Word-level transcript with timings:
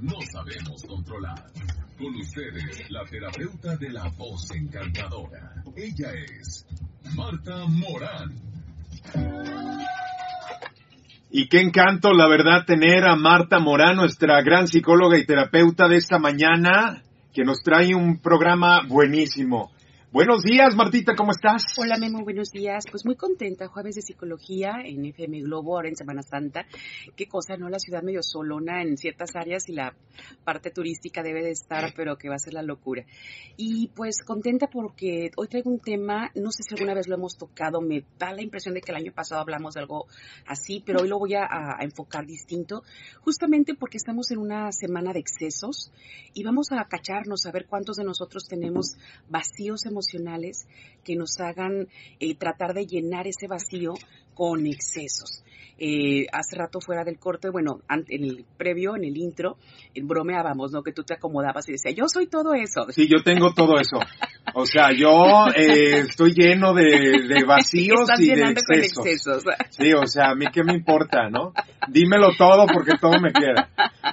no 0.00 0.16
sabemos 0.32 0.84
controlar. 0.84 1.46
Con 1.98 2.14
ustedes, 2.14 2.88
la 2.90 3.04
terapeuta 3.04 3.76
de 3.76 3.90
la 3.90 4.08
voz 4.16 4.50
encantadora. 4.52 5.64
Ella 5.76 6.12
es 6.12 6.64
Marta 7.16 7.66
Morán. 7.66 8.36
Y 11.30 11.48
qué 11.48 11.60
encanto, 11.60 12.12
la 12.12 12.28
verdad, 12.28 12.64
tener 12.64 13.04
a 13.04 13.16
Marta 13.16 13.58
Morán, 13.58 13.96
nuestra 13.96 14.40
gran 14.42 14.68
psicóloga 14.68 15.18
y 15.18 15.26
terapeuta 15.26 15.88
de 15.88 15.96
esta 15.96 16.18
mañana, 16.18 17.02
que 17.34 17.44
nos 17.44 17.62
trae 17.62 17.94
un 17.94 18.18
programa 18.18 18.82
buenísimo. 18.86 19.72
Buenos 20.10 20.42
días, 20.42 20.74
Martita, 20.74 21.14
¿cómo 21.14 21.32
estás? 21.32 21.64
Hola, 21.76 21.98
Memo, 21.98 22.24
buenos 22.24 22.48
días. 22.48 22.84
Pues 22.90 23.04
muy 23.04 23.14
contenta, 23.14 23.68
jueves 23.68 23.94
de 23.94 24.00
psicología 24.00 24.76
en 24.82 25.04
FM 25.04 25.42
Globo, 25.42 25.76
ahora 25.76 25.90
en 25.90 25.96
Semana 25.96 26.22
Santa. 26.22 26.64
Qué 27.14 27.28
cosa, 27.28 27.58
¿no? 27.58 27.68
La 27.68 27.78
ciudad 27.78 28.02
medio 28.02 28.22
solona 28.22 28.80
en 28.80 28.96
ciertas 28.96 29.36
áreas 29.36 29.68
y 29.68 29.74
la 29.74 29.94
parte 30.44 30.70
turística 30.70 31.22
debe 31.22 31.42
de 31.42 31.50
estar, 31.50 31.92
pero 31.94 32.16
que 32.16 32.30
va 32.30 32.36
a 32.36 32.38
ser 32.38 32.54
la 32.54 32.62
locura. 32.62 33.04
Y 33.58 33.88
pues 33.88 34.22
contenta 34.24 34.68
porque 34.68 35.30
hoy 35.36 35.46
traigo 35.46 35.70
un 35.70 35.78
tema, 35.78 36.30
no 36.34 36.52
sé 36.52 36.62
si 36.62 36.74
alguna 36.74 36.94
vez 36.94 37.06
lo 37.06 37.16
hemos 37.16 37.36
tocado, 37.36 37.82
me 37.82 38.02
da 38.18 38.32
la 38.32 38.40
impresión 38.40 38.74
de 38.74 38.80
que 38.80 38.92
el 38.92 38.96
año 38.96 39.12
pasado 39.12 39.42
hablamos 39.42 39.74
de 39.74 39.80
algo 39.80 40.06
así, 40.46 40.82
pero 40.86 41.02
hoy 41.02 41.08
lo 41.08 41.18
voy 41.18 41.34
a, 41.34 41.44
a 41.44 41.84
enfocar 41.84 42.24
distinto, 42.24 42.82
justamente 43.20 43.74
porque 43.74 43.98
estamos 43.98 44.30
en 44.30 44.38
una 44.38 44.72
semana 44.72 45.12
de 45.12 45.20
excesos 45.20 45.92
y 46.32 46.44
vamos 46.44 46.68
a 46.72 46.82
cacharnos 46.84 47.44
a 47.44 47.52
ver 47.52 47.66
cuántos 47.66 47.96
de 47.96 48.04
nosotros 48.04 48.44
tenemos 48.48 48.96
vacíos 49.28 49.84
emocionales 49.84 49.97
emocionales 49.98 50.66
que 51.04 51.16
nos 51.16 51.38
hagan 51.40 51.88
eh, 52.20 52.34
tratar 52.36 52.74
de 52.74 52.86
llenar 52.86 53.26
ese 53.26 53.48
vacío 53.48 53.94
con 54.34 54.66
excesos. 54.66 55.42
Eh, 55.80 56.26
hace 56.32 56.56
rato 56.56 56.80
fuera 56.80 57.04
del 57.04 57.18
corte, 57.18 57.50
bueno, 57.50 57.80
en 57.88 58.24
el 58.24 58.44
previo, 58.56 58.96
en 58.96 59.04
el 59.04 59.16
intro, 59.16 59.58
bromeábamos, 59.94 60.72
¿no? 60.72 60.82
Que 60.82 60.92
tú 60.92 61.04
te 61.04 61.14
acomodabas 61.14 61.68
y 61.68 61.72
decías, 61.72 61.94
yo 61.94 62.08
soy 62.08 62.26
todo 62.26 62.54
eso. 62.54 62.86
Sí, 62.90 63.08
yo 63.08 63.22
tengo 63.22 63.52
todo 63.52 63.78
eso. 63.78 63.98
O 64.54 64.66
sea, 64.66 64.92
yo 64.92 65.46
eh, 65.54 66.00
estoy 66.00 66.32
lleno 66.32 66.74
de, 66.74 67.44
vacíos 67.46 68.08
y 68.18 68.28
de 68.28 68.50
excesos. 68.50 69.44
Sí, 69.70 69.92
o 69.92 70.06
sea, 70.06 70.30
a 70.30 70.34
mí 70.34 70.46
qué 70.52 70.62
me 70.64 70.74
importa, 70.74 71.28
¿no? 71.30 71.52
Dímelo 71.88 72.36
todo 72.36 72.66
porque 72.66 72.92
todo 73.00 73.20
me 73.20 73.32
queda. 73.32 73.70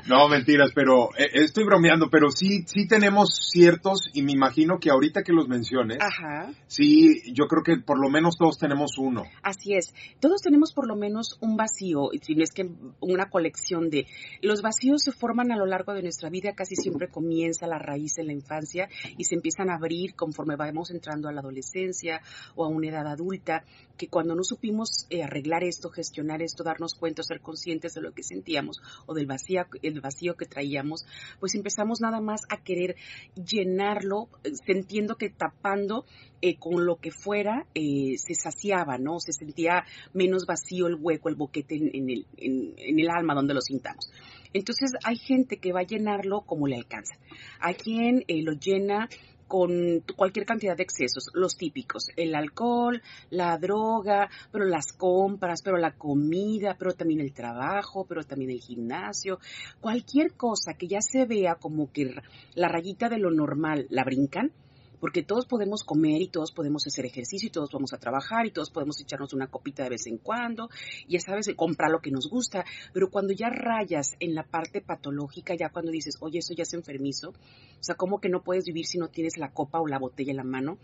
No, 0.08 0.28
mentiras, 0.28 0.72
pero 0.74 1.10
eh, 1.18 1.30
estoy 1.34 1.66
bromeando, 1.66 2.10
pero 2.10 2.30
sí, 2.30 2.64
sí 2.68 2.88
tenemos 2.88 3.50
ciertos, 3.52 4.10
y 4.14 4.22
me 4.22 4.34
imagino 4.34 4.80
que 4.80 4.90
ahorita 4.90 5.24
que 5.24 5.34
los 5.34 5.48
menciones, 5.48 5.98
Ajá. 6.00 6.52
sí, 6.68 7.22
yo 7.34 7.48
creo 7.48 7.64
que 7.64 7.84
por 7.84 8.00
lo 8.00 8.10
menos 8.10 8.38
todos 8.38 8.58
tenemos 8.58 8.98
uno. 8.98 9.24
Así 9.44 9.74
es, 9.74 9.94
todos 10.20 10.42
tenemos 10.42 10.74
por 10.74 10.88
lo 10.88 10.96
menos 10.96 11.38
un 11.42 11.58
vacío, 11.58 12.10
si 12.22 12.36
no 12.36 12.44
es 12.44 12.52
que 12.52 12.70
una 13.00 13.30
colección 13.30 13.90
de... 13.90 14.06
Los 14.42 14.62
vacíos 14.62 15.02
se 15.04 15.12
forman 15.12 15.52
a 15.52 15.58
lo 15.58 15.66
largo 15.66 15.94
de 15.94 16.02
nuestra 16.02 16.30
vida, 16.30 16.54
casi 16.56 16.76
siempre 16.76 17.08
comienza 17.10 17.68
la 17.68 17.80
raíz 17.80 18.18
en 18.18 18.28
la 18.28 18.34
infancia 18.34 18.88
y 19.18 19.24
se 19.24 19.36
empiezan 19.36 19.70
a 19.70 19.76
abrir 19.76 20.16
conforme 20.26 20.56
vamos 20.56 20.90
entrando 20.90 21.30
a 21.30 21.32
la 21.32 21.42
adolescencia 21.42 22.20
o 22.56 22.66
a 22.66 22.68
una 22.68 22.88
edad 22.88 23.06
adulta, 23.06 23.64
que 23.96 24.08
cuando 24.08 24.34
no 24.34 24.44
supimos 24.44 25.06
eh, 25.12 25.22
arreglar 25.22 25.64
esto, 25.64 25.92
gestionar 25.92 26.42
esto, 26.42 26.64
darnos 26.64 26.96
cuenta, 26.96 27.22
ser 27.22 27.42
conscientes 27.42 27.94
de 27.94 28.02
lo 28.02 28.12
que 28.12 28.24
sentíamos 28.24 28.82
o 29.06 29.14
del 29.14 29.28
vacío, 29.28 29.66
el 29.84 30.02
vacío 30.02 30.36
que 30.36 30.48
traíamos, 30.48 31.06
pues 31.40 31.54
empezamos 31.54 32.02
nada 32.02 32.22
más 32.22 32.42
a 32.50 32.58
querer 32.64 32.96
llenarlo, 33.36 34.28
eh, 34.44 34.54
sintiendo 34.66 35.16
que 35.16 35.30
tapando 35.30 36.06
eh, 36.42 36.58
con 36.58 36.88
lo 36.88 36.96
que 36.96 37.12
fuera 37.12 37.68
se 37.76 38.34
saciaba, 38.34 38.98
¿no? 38.98 39.20
Se 39.20 39.32
sentía 39.32 39.84
menos 40.14 40.46
vacío 40.48 40.88
el 40.88 40.96
hueco, 40.96 41.30
el 41.30 41.36
boquete 41.36 41.76
en, 41.76 42.10
el, 42.10 42.26
en 42.38 43.00
el 43.00 43.10
alma 43.10 43.36
donde 43.36 43.54
lo 43.54 43.62
sintamos. 43.62 44.10
Entonces 44.56 44.92
hay 45.04 45.18
gente 45.18 45.58
que 45.58 45.74
va 45.74 45.82
a 45.82 45.86
llenarlo 45.86 46.42
como 46.42 46.66
le 46.68 46.78
alcanza. 46.78 47.16
Hay 47.60 47.76
quien 47.76 48.24
lo 48.28 48.54
llena 48.54 49.10
con 49.48 50.04
cualquier 50.16 50.46
cantidad 50.46 50.76
de 50.76 50.84
excesos, 50.84 51.30
los 51.34 51.58
típicos, 51.58 52.10
el 52.16 52.36
alcohol, 52.36 53.02
la 53.30 53.58
droga, 53.58 54.30
pero 54.52 54.66
las 54.66 54.94
compras, 54.94 55.62
pero 55.64 55.78
la 55.78 55.92
comida, 55.92 56.76
pero 56.78 56.94
también 56.94 57.20
el 57.20 57.34
trabajo, 57.34 58.06
pero 58.08 58.24
también 58.24 58.52
el 58.52 58.60
gimnasio, 58.60 59.40
cualquier 59.80 60.34
cosa 60.34 60.74
que 60.74 60.88
ya 60.88 61.02
se 61.02 61.26
vea 61.26 61.56
como 61.56 61.92
que 61.92 62.16
la 62.56 62.68
rayita 62.68 63.10
de 63.10 63.20
lo 63.20 63.32
normal 63.32 63.88
la 63.90 64.04
brincan, 64.04 64.52
porque 65.00 65.24
todos 65.24 65.46
podemos 65.46 65.84
comer 65.84 66.22
y 66.22 66.28
todos 66.28 66.52
podemos 66.52 66.86
hacer 66.88 67.06
ejercicio 67.06 67.48
y 67.48 67.52
todos 67.52 67.72
vamos 67.72 67.94
a 67.94 67.98
trabajar 67.98 68.46
y 68.46 68.52
todos 68.52 68.70
podemos 68.70 69.00
echarnos 69.00 69.34
una 69.34 69.48
copita 69.48 69.84
de 69.84 69.90
vez 69.90 70.08
en 70.08 70.18
cuando, 70.18 70.70
y 71.08 71.14
ya 71.14 71.20
sabes, 71.20 71.50
comprar 71.56 71.92
lo 71.92 72.00
que 72.00 72.12
nos 72.12 72.30
gusta, 72.30 72.66
pero 72.94 73.10
cuando 73.10 73.34
ya 73.34 73.50
rayas 73.50 74.16
en 74.20 74.36
la 74.36 74.44
parte 74.44 74.82
patológica, 74.82 75.56
ya 75.56 75.70
cuando 75.70 75.92
dices, 75.92 76.18
oye, 76.22 76.40
eso 76.40 76.54
ya 76.54 76.64
es 76.64 76.74
enfermizo, 76.74 77.30
o 77.30 77.84
sea, 77.84 77.96
¿cómo 77.96 78.20
que 78.20 78.30
no 78.30 78.42
puedes 78.44 78.66
vivir 78.66 78.86
si 78.86 78.98
no 78.98 79.10
tienes 79.10 79.38
la 79.38 79.52
copa 79.52 79.80
o 79.80 79.88
la 79.88 80.00
botella 80.00 80.32
en 80.32 80.38
la 80.38 80.44
mano? 80.44 80.78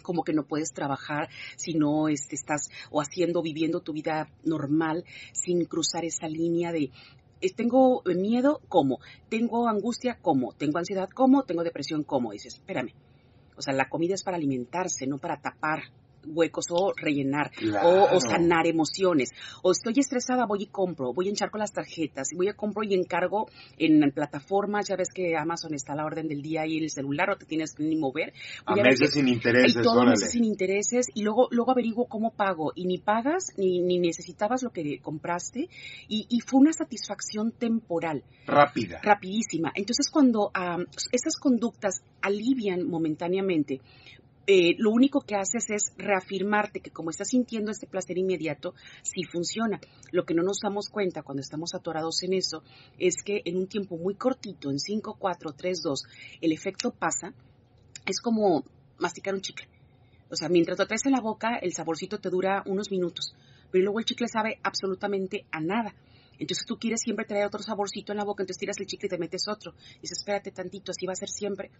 como 0.00 0.24
que 0.24 0.32
no 0.32 0.46
puedes 0.46 0.72
trabajar 0.72 1.28
si 1.56 1.74
no 1.74 2.08
este, 2.08 2.34
estás 2.34 2.70
o 2.90 3.02
haciendo, 3.02 3.42
viviendo 3.42 3.80
tu 3.80 3.92
vida 3.92 4.30
normal 4.42 5.04
sin 5.32 5.66
cruzar 5.66 6.06
esa 6.06 6.28
línea 6.28 6.72
de 6.72 6.90
tengo 7.54 8.02
miedo, 8.04 8.60
¿cómo? 8.68 8.98
Tengo 9.28 9.68
angustia, 9.68 10.18
¿cómo? 10.20 10.52
Tengo 10.54 10.78
ansiedad, 10.78 11.08
¿cómo? 11.08 11.44
Tengo 11.44 11.62
depresión, 11.62 12.02
¿cómo? 12.02 12.32
Dices, 12.32 12.54
espérame, 12.54 12.94
o 13.58 13.62
sea, 13.62 13.74
la 13.74 13.88
comida 13.88 14.14
es 14.14 14.22
para 14.22 14.36
alimentarse, 14.36 15.06
no 15.06 15.18
para 15.18 15.40
tapar 15.40 15.82
huecos 16.26 16.66
o 16.70 16.92
rellenar 16.96 17.50
o, 17.82 18.20
sanar 18.20 18.66
emociones. 18.66 19.30
O 19.62 19.72
estoy 19.72 19.94
estresada, 19.98 20.46
voy 20.46 20.64
y 20.64 20.66
compro, 20.66 21.12
voy 21.12 21.26
a 21.26 21.30
hinchar 21.30 21.50
con 21.50 21.60
las 21.60 21.72
tarjetas, 21.72 22.28
voy 22.34 22.48
a 22.48 22.54
compro 22.54 22.82
y 22.82 22.94
encargo 22.94 23.48
en 23.78 24.10
plataformas, 24.12 24.88
ya 24.88 24.96
ves 24.96 25.08
que 25.12 25.36
Amazon 25.36 25.74
está 25.74 25.92
a 25.92 25.96
la 25.96 26.04
orden 26.04 26.28
del 26.28 26.42
día 26.42 26.66
y 26.66 26.78
el 26.78 26.90
celular 26.90 27.30
o 27.30 27.36
te 27.36 27.46
tienes 27.46 27.74
que 27.74 27.82
ni 27.84 27.96
mover. 27.96 28.32
a 28.64 28.74
meses 28.74 29.12
sin 29.12 29.28
intereses, 29.28 29.76
y 29.76 29.82
todo 29.82 30.04
meses 30.04 30.30
sin 30.30 30.44
intereses 30.44 31.06
y 31.14 31.22
luego 31.22 31.48
luego 31.50 31.72
averiguo 31.72 32.06
cómo 32.06 32.32
pago 32.32 32.72
y 32.74 32.86
ni 32.86 32.98
pagas 32.98 33.52
ni, 33.56 33.80
ni 33.80 33.98
necesitabas 33.98 34.62
lo 34.62 34.70
que 34.70 35.00
compraste 35.00 35.68
y, 36.08 36.26
y, 36.28 36.40
fue 36.40 36.60
una 36.60 36.72
satisfacción 36.72 37.52
temporal. 37.52 38.24
Rápida. 38.46 39.00
Rapidísima. 39.02 39.72
Entonces 39.74 40.10
cuando 40.10 40.50
esas 41.12 41.36
conductas 41.36 42.02
alivian 42.22 42.88
momentáneamente, 42.88 43.80
eh, 44.50 44.76
lo 44.78 44.90
único 44.92 45.20
que 45.20 45.34
haces 45.34 45.68
es 45.68 45.92
reafirmarte 45.98 46.80
que 46.80 46.90
como 46.90 47.10
estás 47.10 47.28
sintiendo 47.28 47.70
este 47.70 47.86
placer 47.86 48.16
inmediato, 48.16 48.74
sí 49.02 49.22
funciona. 49.24 49.78
Lo 50.10 50.24
que 50.24 50.32
no 50.32 50.42
nos 50.42 50.60
damos 50.60 50.88
cuenta 50.88 51.22
cuando 51.22 51.42
estamos 51.42 51.74
atorados 51.74 52.22
en 52.22 52.32
eso 52.32 52.62
es 52.98 53.22
que 53.22 53.42
en 53.44 53.58
un 53.58 53.66
tiempo 53.66 53.98
muy 53.98 54.14
cortito, 54.14 54.70
en 54.70 54.78
5, 54.78 55.16
4, 55.18 55.52
3, 55.52 55.82
2, 55.82 56.04
el 56.40 56.52
efecto 56.52 56.92
pasa. 56.92 57.34
Es 58.06 58.22
como 58.22 58.64
masticar 58.98 59.34
un 59.34 59.42
chicle. 59.42 59.68
O 60.30 60.34
sea, 60.34 60.48
mientras 60.48 60.78
lo 60.78 60.86
traes 60.86 61.04
en 61.04 61.12
la 61.12 61.20
boca, 61.20 61.58
el 61.60 61.74
saborcito 61.74 62.18
te 62.18 62.30
dura 62.30 62.62
unos 62.64 62.90
minutos, 62.90 63.34
pero 63.70 63.84
luego 63.84 63.98
el 63.98 64.06
chicle 64.06 64.28
sabe 64.28 64.58
absolutamente 64.62 65.44
a 65.50 65.60
nada. 65.60 65.94
Entonces 66.38 66.64
tú 66.66 66.78
quieres 66.78 67.02
siempre 67.02 67.26
traer 67.26 67.44
otro 67.44 67.62
saborcito 67.62 68.12
en 68.12 68.18
la 68.18 68.24
boca, 68.24 68.42
entonces 68.42 68.60
tiras 68.60 68.80
el 68.80 68.86
chicle 68.86 69.08
y 69.08 69.10
te 69.10 69.18
metes 69.18 69.46
otro. 69.46 69.74
dices, 70.00 70.18
espérate 70.18 70.52
tantito, 70.52 70.92
así 70.92 71.04
va 71.04 71.12
a 71.12 71.16
ser 71.16 71.28
siempre. 71.28 71.70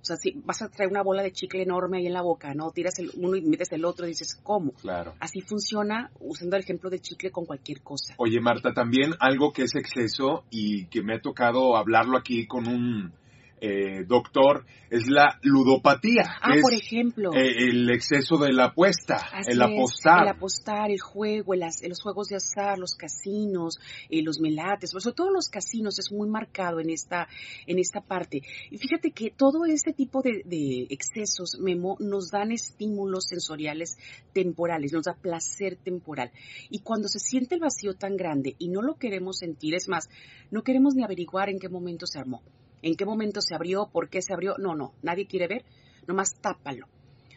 O 0.00 0.04
sea, 0.04 0.16
si 0.16 0.32
vas 0.44 0.62
a 0.62 0.68
traer 0.68 0.90
una 0.90 1.02
bola 1.02 1.22
de 1.22 1.32
chicle 1.32 1.62
enorme 1.62 1.98
ahí 1.98 2.06
en 2.06 2.12
la 2.12 2.22
boca, 2.22 2.54
¿no? 2.54 2.70
Tiras 2.70 2.98
el 2.98 3.10
uno 3.16 3.36
y 3.36 3.42
metes 3.42 3.72
el 3.72 3.84
otro 3.84 4.06
y 4.06 4.10
dices, 4.10 4.38
¿cómo? 4.42 4.72
Claro. 4.72 5.14
Así 5.20 5.40
funciona 5.40 6.10
usando 6.20 6.56
el 6.56 6.62
ejemplo 6.62 6.88
de 6.88 7.00
chicle 7.00 7.30
con 7.30 7.44
cualquier 7.44 7.82
cosa. 7.82 8.14
Oye, 8.16 8.40
Marta, 8.40 8.72
también 8.72 9.14
algo 9.18 9.52
que 9.52 9.62
es 9.62 9.74
exceso 9.74 10.44
y 10.50 10.86
que 10.86 11.02
me 11.02 11.16
ha 11.16 11.20
tocado 11.20 11.76
hablarlo 11.76 12.16
aquí 12.16 12.46
con 12.46 12.68
un 12.68 13.12
eh, 13.60 14.04
doctor, 14.06 14.64
es 14.90 15.08
la 15.08 15.38
ludopatía. 15.42 16.24
Ah, 16.40 16.54
por 16.60 16.72
ejemplo. 16.72 17.32
Eh, 17.34 17.68
el 17.68 17.90
exceso 17.90 18.36
de 18.38 18.52
la 18.52 18.66
apuesta, 18.66 19.20
el 19.46 19.60
apostar. 19.60 20.22
el 20.22 20.28
apostar, 20.28 20.90
el 20.90 21.00
juego, 21.00 21.54
los 21.54 22.02
juegos 22.02 22.28
de 22.28 22.36
azar, 22.36 22.78
los 22.78 22.94
casinos, 22.94 23.78
eh, 24.08 24.22
los 24.22 24.40
melates, 24.40 24.90
sobre 24.90 25.14
todo 25.14 25.30
los 25.30 25.48
casinos 25.48 25.98
es 25.98 26.12
muy 26.12 26.28
marcado 26.28 26.80
en 26.80 26.90
esta, 26.90 27.28
en 27.66 27.78
esta 27.78 28.00
parte. 28.00 28.42
Y 28.70 28.78
fíjate 28.78 29.10
que 29.10 29.30
todo 29.30 29.64
este 29.66 29.92
tipo 29.92 30.22
de, 30.22 30.42
de 30.44 30.86
excesos, 30.90 31.58
Memo, 31.60 31.96
nos 32.00 32.30
dan 32.30 32.52
estímulos 32.52 33.26
sensoriales 33.28 33.98
temporales, 34.32 34.92
nos 34.92 35.04
da 35.04 35.14
placer 35.14 35.76
temporal. 35.76 36.30
Y 36.70 36.80
cuando 36.80 37.08
se 37.08 37.18
siente 37.18 37.54
el 37.54 37.60
vacío 37.60 37.94
tan 37.94 38.16
grande 38.16 38.54
y 38.58 38.68
no 38.68 38.82
lo 38.82 38.94
queremos 38.94 39.38
sentir, 39.38 39.74
es 39.74 39.88
más, 39.88 40.08
no 40.50 40.62
queremos 40.62 40.94
ni 40.94 41.04
averiguar 41.04 41.48
en 41.50 41.58
qué 41.58 41.68
momento 41.68 42.06
se 42.06 42.18
armó 42.18 42.42
en 42.82 42.96
qué 42.96 43.04
momento 43.04 43.40
se 43.40 43.54
abrió, 43.54 43.88
por 43.92 44.08
qué 44.08 44.22
se 44.22 44.32
abrió. 44.32 44.56
No, 44.58 44.74
no, 44.74 44.92
nadie 45.02 45.26
quiere 45.26 45.46
ver, 45.46 45.64
nomás 46.06 46.34
tápalo. 46.40 46.86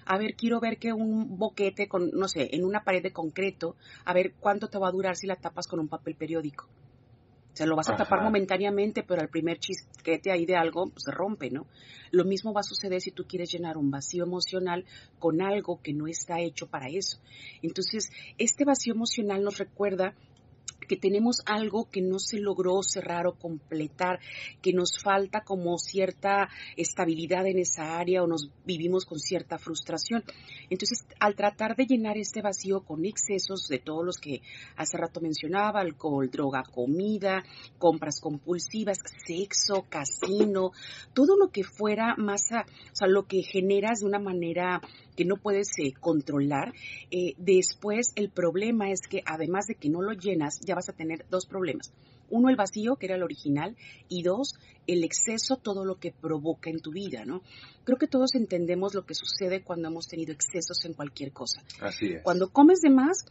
A 0.05 0.17
ver, 0.17 0.35
quiero 0.35 0.59
ver 0.59 0.77
que 0.77 0.93
un 0.93 1.37
boquete 1.37 1.87
con, 1.87 2.11
no 2.11 2.27
sé, 2.27 2.49
en 2.51 2.65
una 2.65 2.83
pared 2.83 3.03
de 3.03 3.13
concreto, 3.13 3.75
a 4.03 4.13
ver 4.13 4.33
cuánto 4.39 4.67
te 4.67 4.77
va 4.77 4.87
a 4.87 4.91
durar 4.91 5.15
si 5.15 5.27
la 5.27 5.35
tapas 5.35 5.67
con 5.67 5.79
un 5.79 5.87
papel 5.87 6.15
periódico. 6.15 6.67
O 7.53 7.55
sea, 7.55 7.65
lo 7.65 7.75
vas 7.75 7.89
a 7.89 7.97
tapar 7.97 8.23
momentáneamente, 8.23 9.03
pero 9.03 9.21
al 9.21 9.27
primer 9.27 9.59
chisquete 9.59 10.31
ahí 10.31 10.45
de 10.45 10.55
algo 10.55 10.89
pues, 10.89 11.03
se 11.03 11.11
rompe, 11.11 11.49
¿no? 11.49 11.67
Lo 12.11 12.23
mismo 12.23 12.53
va 12.53 12.61
a 12.61 12.63
suceder 12.63 13.01
si 13.01 13.11
tú 13.11 13.25
quieres 13.27 13.51
llenar 13.51 13.77
un 13.77 13.91
vacío 13.91 14.23
emocional 14.23 14.85
con 15.19 15.41
algo 15.41 15.81
que 15.81 15.91
no 15.91 16.07
está 16.07 16.39
hecho 16.39 16.67
para 16.67 16.87
eso. 16.87 17.19
Entonces, 17.61 18.09
este 18.37 18.63
vacío 18.63 18.93
emocional 18.93 19.43
nos 19.43 19.57
recuerda 19.57 20.13
que 20.91 20.97
tenemos 20.97 21.37
algo 21.45 21.89
que 21.89 22.01
no 22.01 22.19
se 22.19 22.37
logró 22.37 22.83
cerrar 22.83 23.25
o 23.25 23.35
completar, 23.39 24.19
que 24.61 24.73
nos 24.73 25.01
falta 25.01 25.39
como 25.39 25.77
cierta 25.77 26.49
estabilidad 26.75 27.47
en 27.47 27.59
esa 27.59 27.97
área 27.97 28.21
o 28.21 28.27
nos 28.27 28.49
vivimos 28.65 29.05
con 29.05 29.17
cierta 29.17 29.57
frustración. 29.57 30.21
Entonces, 30.69 31.05
al 31.21 31.35
tratar 31.35 31.77
de 31.77 31.85
llenar 31.85 32.17
este 32.17 32.41
vacío 32.41 32.81
con 32.81 33.05
excesos 33.05 33.69
de 33.69 33.79
todos 33.79 34.05
los 34.05 34.17
que 34.17 34.41
hace 34.75 34.97
rato 34.97 35.21
mencionaba, 35.21 35.79
alcohol, 35.79 36.29
droga, 36.29 36.63
comida, 36.63 37.45
compras 37.77 38.19
compulsivas, 38.19 38.97
sexo, 39.25 39.85
casino, 39.87 40.71
todo 41.13 41.37
lo 41.37 41.51
que 41.51 41.63
fuera 41.63 42.15
más, 42.17 42.41
o 42.51 42.95
sea, 42.95 43.07
lo 43.07 43.27
que 43.27 43.43
generas 43.43 43.99
de 44.01 44.07
una 44.07 44.19
manera 44.19 44.81
que 45.15 45.25
no 45.25 45.37
puedes 45.37 45.69
eh, 45.79 45.93
controlar, 45.99 46.73
eh, 47.11 47.33
después 47.37 48.11
el 48.15 48.29
problema 48.29 48.91
es 48.91 49.01
que 49.01 49.21
además 49.25 49.67
de 49.67 49.75
que 49.75 49.89
no 49.89 50.01
lo 50.01 50.13
llenas, 50.13 50.59
ya 50.61 50.75
vas 50.75 50.89
a 50.89 50.93
tener 50.93 51.25
dos 51.29 51.45
problemas. 51.45 51.91
Uno, 52.29 52.49
el 52.49 52.55
vacío, 52.55 52.95
que 52.95 53.07
era 53.07 53.15
el 53.15 53.23
original, 53.23 53.75
y 54.07 54.23
dos, 54.23 54.55
el 54.87 55.03
exceso, 55.03 55.57
todo 55.57 55.83
lo 55.83 55.95
que 55.95 56.11
provoca 56.11 56.69
en 56.69 56.79
tu 56.79 56.91
vida, 56.91 57.25
¿no? 57.25 57.41
Creo 57.83 57.97
que 57.97 58.07
todos 58.07 58.35
entendemos 58.35 58.95
lo 58.95 59.05
que 59.05 59.15
sucede 59.15 59.63
cuando 59.63 59.89
hemos 59.89 60.07
tenido 60.07 60.31
excesos 60.31 60.85
en 60.85 60.93
cualquier 60.93 61.33
cosa. 61.33 61.61
Así 61.81 62.13
es. 62.13 62.23
Cuando 62.23 62.49
comes 62.49 62.79
de 62.79 62.89
más, 62.89 63.25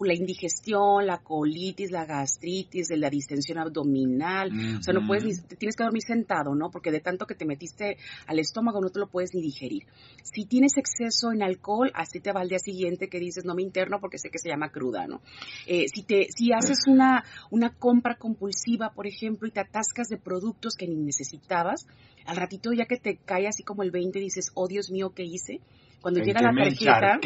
la 0.00 0.14
indigestión, 0.14 1.06
la 1.06 1.18
colitis, 1.18 1.90
la 1.90 2.04
gastritis, 2.04 2.90
la 2.90 3.10
distensión 3.10 3.58
abdominal, 3.58 4.50
o 4.78 4.82
sea, 4.82 4.94
no 4.94 5.06
puedes 5.06 5.24
ni, 5.24 5.32
te 5.34 5.56
tienes 5.56 5.76
que 5.76 5.84
dormir 5.84 6.02
sentado, 6.02 6.54
¿no? 6.54 6.70
Porque 6.70 6.90
de 6.90 7.00
tanto 7.00 7.26
que 7.26 7.34
te 7.34 7.44
metiste 7.44 7.96
al 8.26 8.38
estómago 8.38 8.80
no 8.80 8.90
te 8.90 9.00
lo 9.00 9.08
puedes 9.08 9.34
ni 9.34 9.42
digerir. 9.42 9.84
Si 10.22 10.44
tienes 10.44 10.76
exceso 10.76 11.32
en 11.32 11.42
alcohol, 11.42 11.90
así 11.94 12.20
te 12.20 12.32
va 12.32 12.40
al 12.40 12.48
día 12.48 12.58
siguiente 12.58 13.08
que 13.08 13.18
dices, 13.18 13.44
no 13.44 13.54
me 13.54 13.62
interno 13.62 13.98
porque 14.00 14.18
sé 14.18 14.30
que 14.30 14.38
se 14.38 14.48
llama 14.48 14.70
cruda, 14.70 15.06
¿no? 15.06 15.20
Eh, 15.66 15.86
si 15.88 16.02
te, 16.02 16.26
si 16.36 16.52
haces 16.52 16.86
una, 16.86 17.24
una 17.50 17.70
compra 17.70 18.16
compulsiva, 18.16 18.92
por 18.94 19.06
ejemplo, 19.06 19.48
y 19.48 19.50
te 19.50 19.60
atascas 19.60 20.08
de 20.08 20.18
productos 20.18 20.74
que 20.74 20.86
ni 20.86 20.96
necesitabas, 20.96 21.86
al 22.26 22.36
ratito 22.36 22.72
ya 22.72 22.86
que 22.86 22.96
te 22.96 23.16
cae 23.16 23.46
así 23.48 23.62
como 23.62 23.82
el 23.82 23.90
20 23.90 24.18
dices, 24.18 24.52
oh 24.54 24.68
Dios 24.68 24.90
mío, 24.90 25.12
¿qué 25.14 25.24
hice? 25.24 25.60
Cuando 26.00 26.20
llega 26.20 26.42
la 26.42 26.52
tarjeta, 26.52 27.20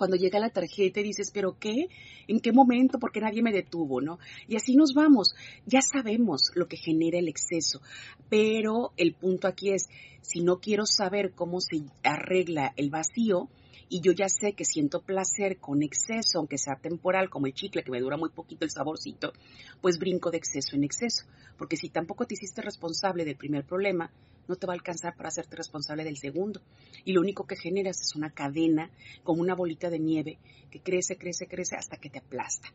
cuando 0.00 0.16
llega 0.16 0.38
la 0.38 0.48
tarjeta 0.48 1.00
y 1.00 1.02
dices, 1.02 1.30
pero 1.30 1.58
¿qué? 1.60 1.88
¿En 2.26 2.40
qué 2.40 2.52
momento? 2.52 2.98
Porque 2.98 3.20
nadie 3.20 3.42
me 3.42 3.52
detuvo, 3.52 4.00
¿no? 4.00 4.18
Y 4.48 4.56
así 4.56 4.74
nos 4.74 4.94
vamos. 4.94 5.34
Ya 5.66 5.82
sabemos 5.82 6.52
lo 6.54 6.68
que 6.68 6.78
genera 6.78 7.18
el 7.18 7.28
exceso, 7.28 7.82
pero 8.30 8.92
el 8.96 9.12
punto 9.12 9.46
aquí 9.46 9.74
es, 9.74 9.90
si 10.22 10.40
no 10.40 10.58
quiero 10.58 10.86
saber 10.86 11.32
cómo 11.34 11.60
se 11.60 11.82
arregla 12.02 12.72
el 12.78 12.88
vacío, 12.88 13.50
y 13.92 14.00
yo 14.00 14.12
ya 14.12 14.28
sé 14.28 14.52
que 14.52 14.64
siento 14.64 15.02
placer 15.02 15.58
con 15.58 15.82
exceso, 15.82 16.38
aunque 16.38 16.58
sea 16.58 16.76
temporal, 16.76 17.28
como 17.28 17.46
el 17.46 17.54
chicle 17.54 17.82
que 17.82 17.90
me 17.90 18.00
dura 18.00 18.16
muy 18.16 18.30
poquito 18.30 18.64
el 18.64 18.70
saborcito, 18.70 19.32
pues 19.80 19.98
brinco 19.98 20.30
de 20.30 20.38
exceso 20.38 20.76
en 20.76 20.84
exceso. 20.84 21.24
Porque 21.58 21.76
si 21.76 21.90
tampoco 21.90 22.24
te 22.24 22.34
hiciste 22.34 22.62
responsable 22.62 23.24
del 23.24 23.36
primer 23.36 23.64
problema, 23.64 24.12
no 24.46 24.54
te 24.54 24.66
va 24.68 24.74
a 24.74 24.76
alcanzar 24.76 25.16
para 25.16 25.28
hacerte 25.28 25.56
responsable 25.56 26.04
del 26.04 26.18
segundo. 26.18 26.62
Y 27.04 27.12
lo 27.12 27.20
único 27.20 27.48
que 27.48 27.56
generas 27.56 28.00
es 28.00 28.14
una 28.14 28.30
cadena, 28.30 28.90
como 29.24 29.42
una 29.42 29.56
bolita 29.56 29.90
de 29.90 29.98
nieve, 29.98 30.38
que 30.70 30.80
crece, 30.80 31.16
crece, 31.16 31.48
crece 31.48 31.74
hasta 31.74 31.96
que 31.96 32.10
te 32.10 32.20
aplasta. 32.20 32.68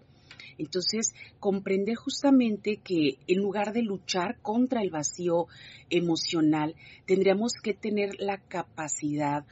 Entonces, 0.57 1.13
comprender 1.39 1.95
justamente 1.95 2.77
que 2.83 3.19
en 3.27 3.39
lugar 3.39 3.71
de 3.71 3.83
luchar 3.83 4.37
contra 4.41 4.81
el 4.81 4.89
vacío 4.89 5.47
emocional, 5.89 6.75
tendríamos 7.05 7.53
que 7.53 7.73
tener 7.73 8.19
la 8.19 8.37
capacidad 8.37 9.45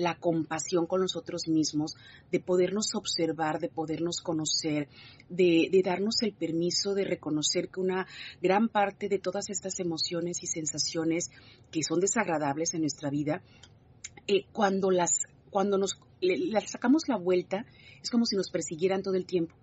la 0.00 0.18
compasión 0.18 0.86
con 0.86 1.02
nosotros 1.02 1.46
mismos, 1.46 1.96
de 2.30 2.40
podernos 2.40 2.94
observar, 2.94 3.60
de 3.60 3.68
podernos 3.68 4.20
conocer, 4.20 4.88
de, 5.28 5.68
darnos 5.84 6.22
el 6.22 6.32
permiso 6.32 6.94
de 6.94 7.04
reconocer 7.04 7.68
que 7.68 7.80
una 7.80 8.06
gran 8.40 8.68
parte 8.68 9.08
de 9.08 9.18
todas 9.18 9.50
estas 9.50 9.78
emociones 9.80 10.42
y 10.42 10.46
sensaciones 10.46 11.30
que 11.70 11.82
son 11.82 12.00
desagradables 12.00 12.74
en 12.74 12.80
nuestra 12.80 13.10
vida, 13.10 13.42
eh, 14.26 14.46
cuando 14.52 14.90
las 14.90 15.26
cuando 15.50 15.78
nos 15.78 15.98
las 16.20 16.70
sacamos 16.70 17.08
la 17.08 17.16
vuelta, 17.16 17.66
es 18.00 18.08
como 18.08 18.24
si 18.24 18.36
nos 18.36 18.50
persiguieran 18.50 19.02
todo 19.02 19.14
el 19.14 19.26
tiempo. 19.26 19.54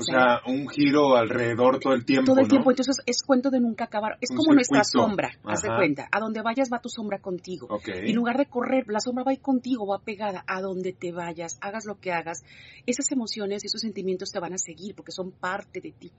O 0.00 0.02
sea, 0.02 0.40
un 0.46 0.68
giro 0.68 1.16
alrededor 1.16 1.78
todo 1.78 1.92
el 1.92 2.04
tiempo. 2.04 2.32
Todo 2.32 2.40
el 2.40 2.48
tiempo, 2.48 2.70
entonces 2.70 2.96
es 3.04 3.22
cuento 3.22 3.50
de 3.50 3.60
nunca 3.60 3.84
acabar. 3.84 4.16
Es 4.20 4.30
como 4.30 4.54
nuestra 4.54 4.82
sombra, 4.84 5.30
haz 5.44 5.62
de 5.62 5.68
cuenta. 5.68 6.08
A 6.10 6.20
donde 6.20 6.40
vayas 6.42 6.70
va 6.72 6.80
tu 6.80 6.88
sombra 6.88 7.18
contigo. 7.18 7.68
Y 7.86 8.10
en 8.10 8.16
lugar 8.16 8.38
de 8.38 8.46
correr, 8.46 8.84
la 8.88 9.00
sombra 9.00 9.24
va 9.24 9.32
a 9.32 9.34
ir 9.34 9.40
contigo, 9.40 9.86
va 9.86 9.98
pegada. 9.98 10.44
A 10.46 10.60
donde 10.60 10.92
te 10.92 11.12
vayas, 11.12 11.58
hagas 11.60 11.84
lo 11.84 12.00
que 12.00 12.12
hagas, 12.12 12.44
esas 12.86 13.10
emociones 13.12 13.62
y 13.62 13.66
esos 13.66 13.80
sentimientos 13.80 14.30
te 14.30 14.40
van 14.40 14.54
a 14.54 14.58
seguir 14.58 14.94
porque 14.94 15.12
son 15.12 15.32
parte 15.32 15.80
de 15.80 15.92
ti. 15.92 16.10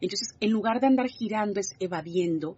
Entonces, 0.00 0.34
en 0.40 0.50
lugar 0.50 0.80
de 0.80 0.88
andar 0.88 1.06
girando, 1.06 1.60
es 1.60 1.74
evadiendo, 1.78 2.56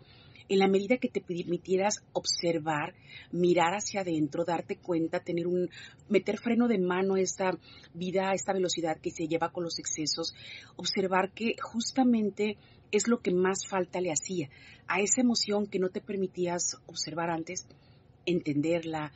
en 0.50 0.58
la 0.58 0.66
medida 0.66 0.98
que 0.98 1.08
te 1.08 1.20
permitieras 1.20 2.02
observar, 2.12 2.94
mirar 3.30 3.72
hacia 3.72 4.00
adentro, 4.00 4.44
darte 4.44 4.76
cuenta, 4.76 5.20
tener 5.20 5.46
un, 5.46 5.70
meter 6.08 6.38
freno 6.38 6.66
de 6.66 6.78
mano 6.78 7.14
a 7.14 7.20
esta 7.20 7.56
vida, 7.94 8.30
a 8.30 8.34
esta 8.34 8.52
velocidad 8.52 8.98
que 9.00 9.12
se 9.12 9.28
lleva 9.28 9.52
con 9.52 9.62
los 9.62 9.78
excesos, 9.78 10.34
observar 10.74 11.30
que 11.30 11.54
justamente 11.62 12.56
es 12.90 13.06
lo 13.06 13.20
que 13.20 13.30
más 13.30 13.64
falta 13.68 14.00
le 14.00 14.10
hacía. 14.10 14.50
A 14.88 15.00
esa 15.00 15.20
emoción 15.20 15.68
que 15.68 15.78
no 15.78 15.90
te 15.90 16.00
permitías 16.00 16.78
observar 16.86 17.30
antes, 17.30 17.68
entenderla, 18.26 19.12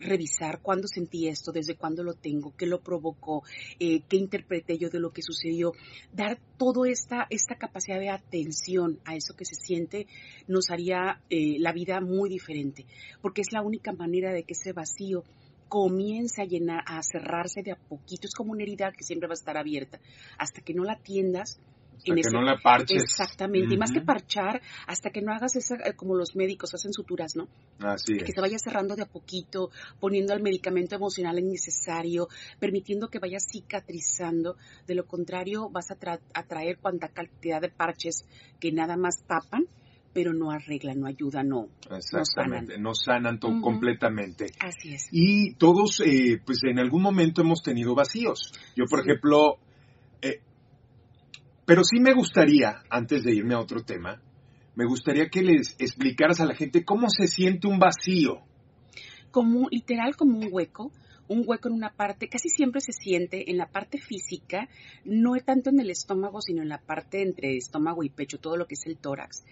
revisar 0.00 0.60
cuándo 0.60 0.88
sentí 0.88 1.28
esto, 1.28 1.52
desde 1.52 1.76
cuándo 1.76 2.02
lo 2.02 2.14
tengo, 2.14 2.54
qué 2.56 2.66
lo 2.66 2.80
provocó, 2.80 3.42
eh, 3.78 4.02
qué 4.08 4.16
interpreté 4.16 4.78
yo 4.78 4.90
de 4.90 5.00
lo 5.00 5.12
que 5.12 5.22
sucedió. 5.22 5.72
Dar 6.12 6.38
toda 6.56 6.88
esta, 6.88 7.26
esta 7.30 7.56
capacidad 7.56 7.98
de 7.98 8.10
atención 8.10 9.00
a 9.04 9.16
eso 9.16 9.34
que 9.34 9.44
se 9.44 9.54
siente 9.54 10.06
nos 10.46 10.70
haría 10.70 11.20
eh, 11.30 11.56
la 11.58 11.72
vida 11.72 12.00
muy 12.00 12.28
diferente, 12.30 12.86
porque 13.20 13.40
es 13.40 13.52
la 13.52 13.62
única 13.62 13.92
manera 13.92 14.32
de 14.32 14.44
que 14.44 14.54
ese 14.54 14.72
vacío 14.72 15.24
comience 15.68 16.40
a 16.40 16.46
llenar, 16.46 16.82
a 16.86 17.02
cerrarse 17.02 17.62
de 17.62 17.72
a 17.72 17.76
poquito. 17.76 18.26
Es 18.26 18.34
como 18.34 18.52
una 18.52 18.62
herida 18.62 18.92
que 18.92 19.04
siempre 19.04 19.28
va 19.28 19.32
a 19.32 19.34
estar 19.34 19.56
abierta. 19.56 20.00
Hasta 20.38 20.62
que 20.62 20.74
no 20.74 20.84
la 20.84 20.94
atiendas, 20.94 21.60
hasta 21.98 22.14
que 22.14 22.30
no 22.32 22.42
la 22.42 22.58
parches. 22.58 23.02
Exactamente, 23.02 23.74
y 23.74 23.78
más 23.78 23.92
que 23.92 24.00
parchar, 24.00 24.60
hasta 24.86 25.10
que 25.10 25.20
no 25.20 25.32
hagas 25.32 25.56
esa, 25.56 25.76
eh, 25.76 25.94
como 25.94 26.14
los 26.14 26.36
médicos 26.36 26.74
hacen 26.74 26.92
suturas, 26.92 27.36
¿no? 27.36 27.48
Así 27.80 28.14
es. 28.16 28.24
Que 28.24 28.32
se 28.32 28.40
vaya 28.40 28.58
cerrando 28.58 28.96
de 28.96 29.02
a 29.02 29.06
poquito, 29.06 29.70
poniendo 30.00 30.34
el 30.34 30.42
medicamento 30.42 30.94
emocional 30.94 31.38
innecesario, 31.38 32.28
permitiendo 32.58 33.08
que 33.08 33.18
vaya 33.18 33.38
cicatrizando. 33.40 34.56
De 34.86 34.94
lo 34.94 35.06
contrario, 35.06 35.68
vas 35.70 35.90
a, 35.90 35.96
traer 36.44 36.78
cuanta 36.78 37.08
cantidad 37.08 37.60
de 37.60 37.68
parches 37.68 38.24
que 38.60 38.72
nada 38.72 38.96
más 38.96 39.24
tapan 39.26 39.66
pero 40.10 40.32
no 40.32 40.50
arreglan, 40.50 40.98
no 40.98 41.06
ayudan, 41.06 41.48
no, 41.48 41.68
Exactamente, 41.90 42.76
no 42.78 42.92
sanan, 42.92 43.38
completamente. 43.38 44.46
Así 44.58 44.94
es. 44.94 45.08
Y 45.12 45.54
todos, 45.54 46.00
eh, 46.00 46.40
pues 46.44 46.64
en 46.64 46.80
algún 46.80 47.02
momento 47.02 47.42
hemos 47.42 47.62
tenido 47.62 47.94
vacíos. 47.94 48.52
Yo, 48.74 48.86
por 48.90 49.00
ejemplo, 49.00 49.58
eh, 50.20 50.40
pero 51.68 51.84
sí 51.84 52.00
me 52.00 52.14
gustaría, 52.14 52.82
antes 52.88 53.22
de 53.24 53.34
irme 53.34 53.52
a 53.52 53.60
otro 53.60 53.84
tema, 53.84 54.22
me 54.74 54.86
gustaría 54.86 55.28
que 55.28 55.42
les 55.42 55.76
explicaras 55.78 56.40
a 56.40 56.46
la 56.46 56.54
gente 56.54 56.82
cómo 56.82 57.10
se 57.10 57.26
siente 57.26 57.66
un 57.66 57.78
vacío. 57.78 58.40
Como 59.30 59.68
literal 59.70 60.16
como 60.16 60.38
un 60.38 60.48
hueco, 60.50 60.90
un 61.28 61.44
hueco 61.46 61.68
en 61.68 61.74
una 61.74 61.90
parte, 61.90 62.30
casi 62.30 62.48
siempre 62.48 62.80
se 62.80 62.92
siente 62.92 63.50
en 63.50 63.58
la 63.58 63.66
parte 63.66 63.98
física, 63.98 64.66
no 65.04 65.32
tanto 65.44 65.68
en 65.68 65.80
el 65.80 65.90
estómago, 65.90 66.40
sino 66.40 66.62
en 66.62 66.70
la 66.70 66.78
parte 66.78 67.20
entre 67.20 67.58
estómago 67.58 68.02
y 68.02 68.08
pecho, 68.08 68.38
todo 68.38 68.56
lo 68.56 68.66
que 68.66 68.72
es 68.72 68.86
el 68.86 68.96
tórax. 68.96 69.44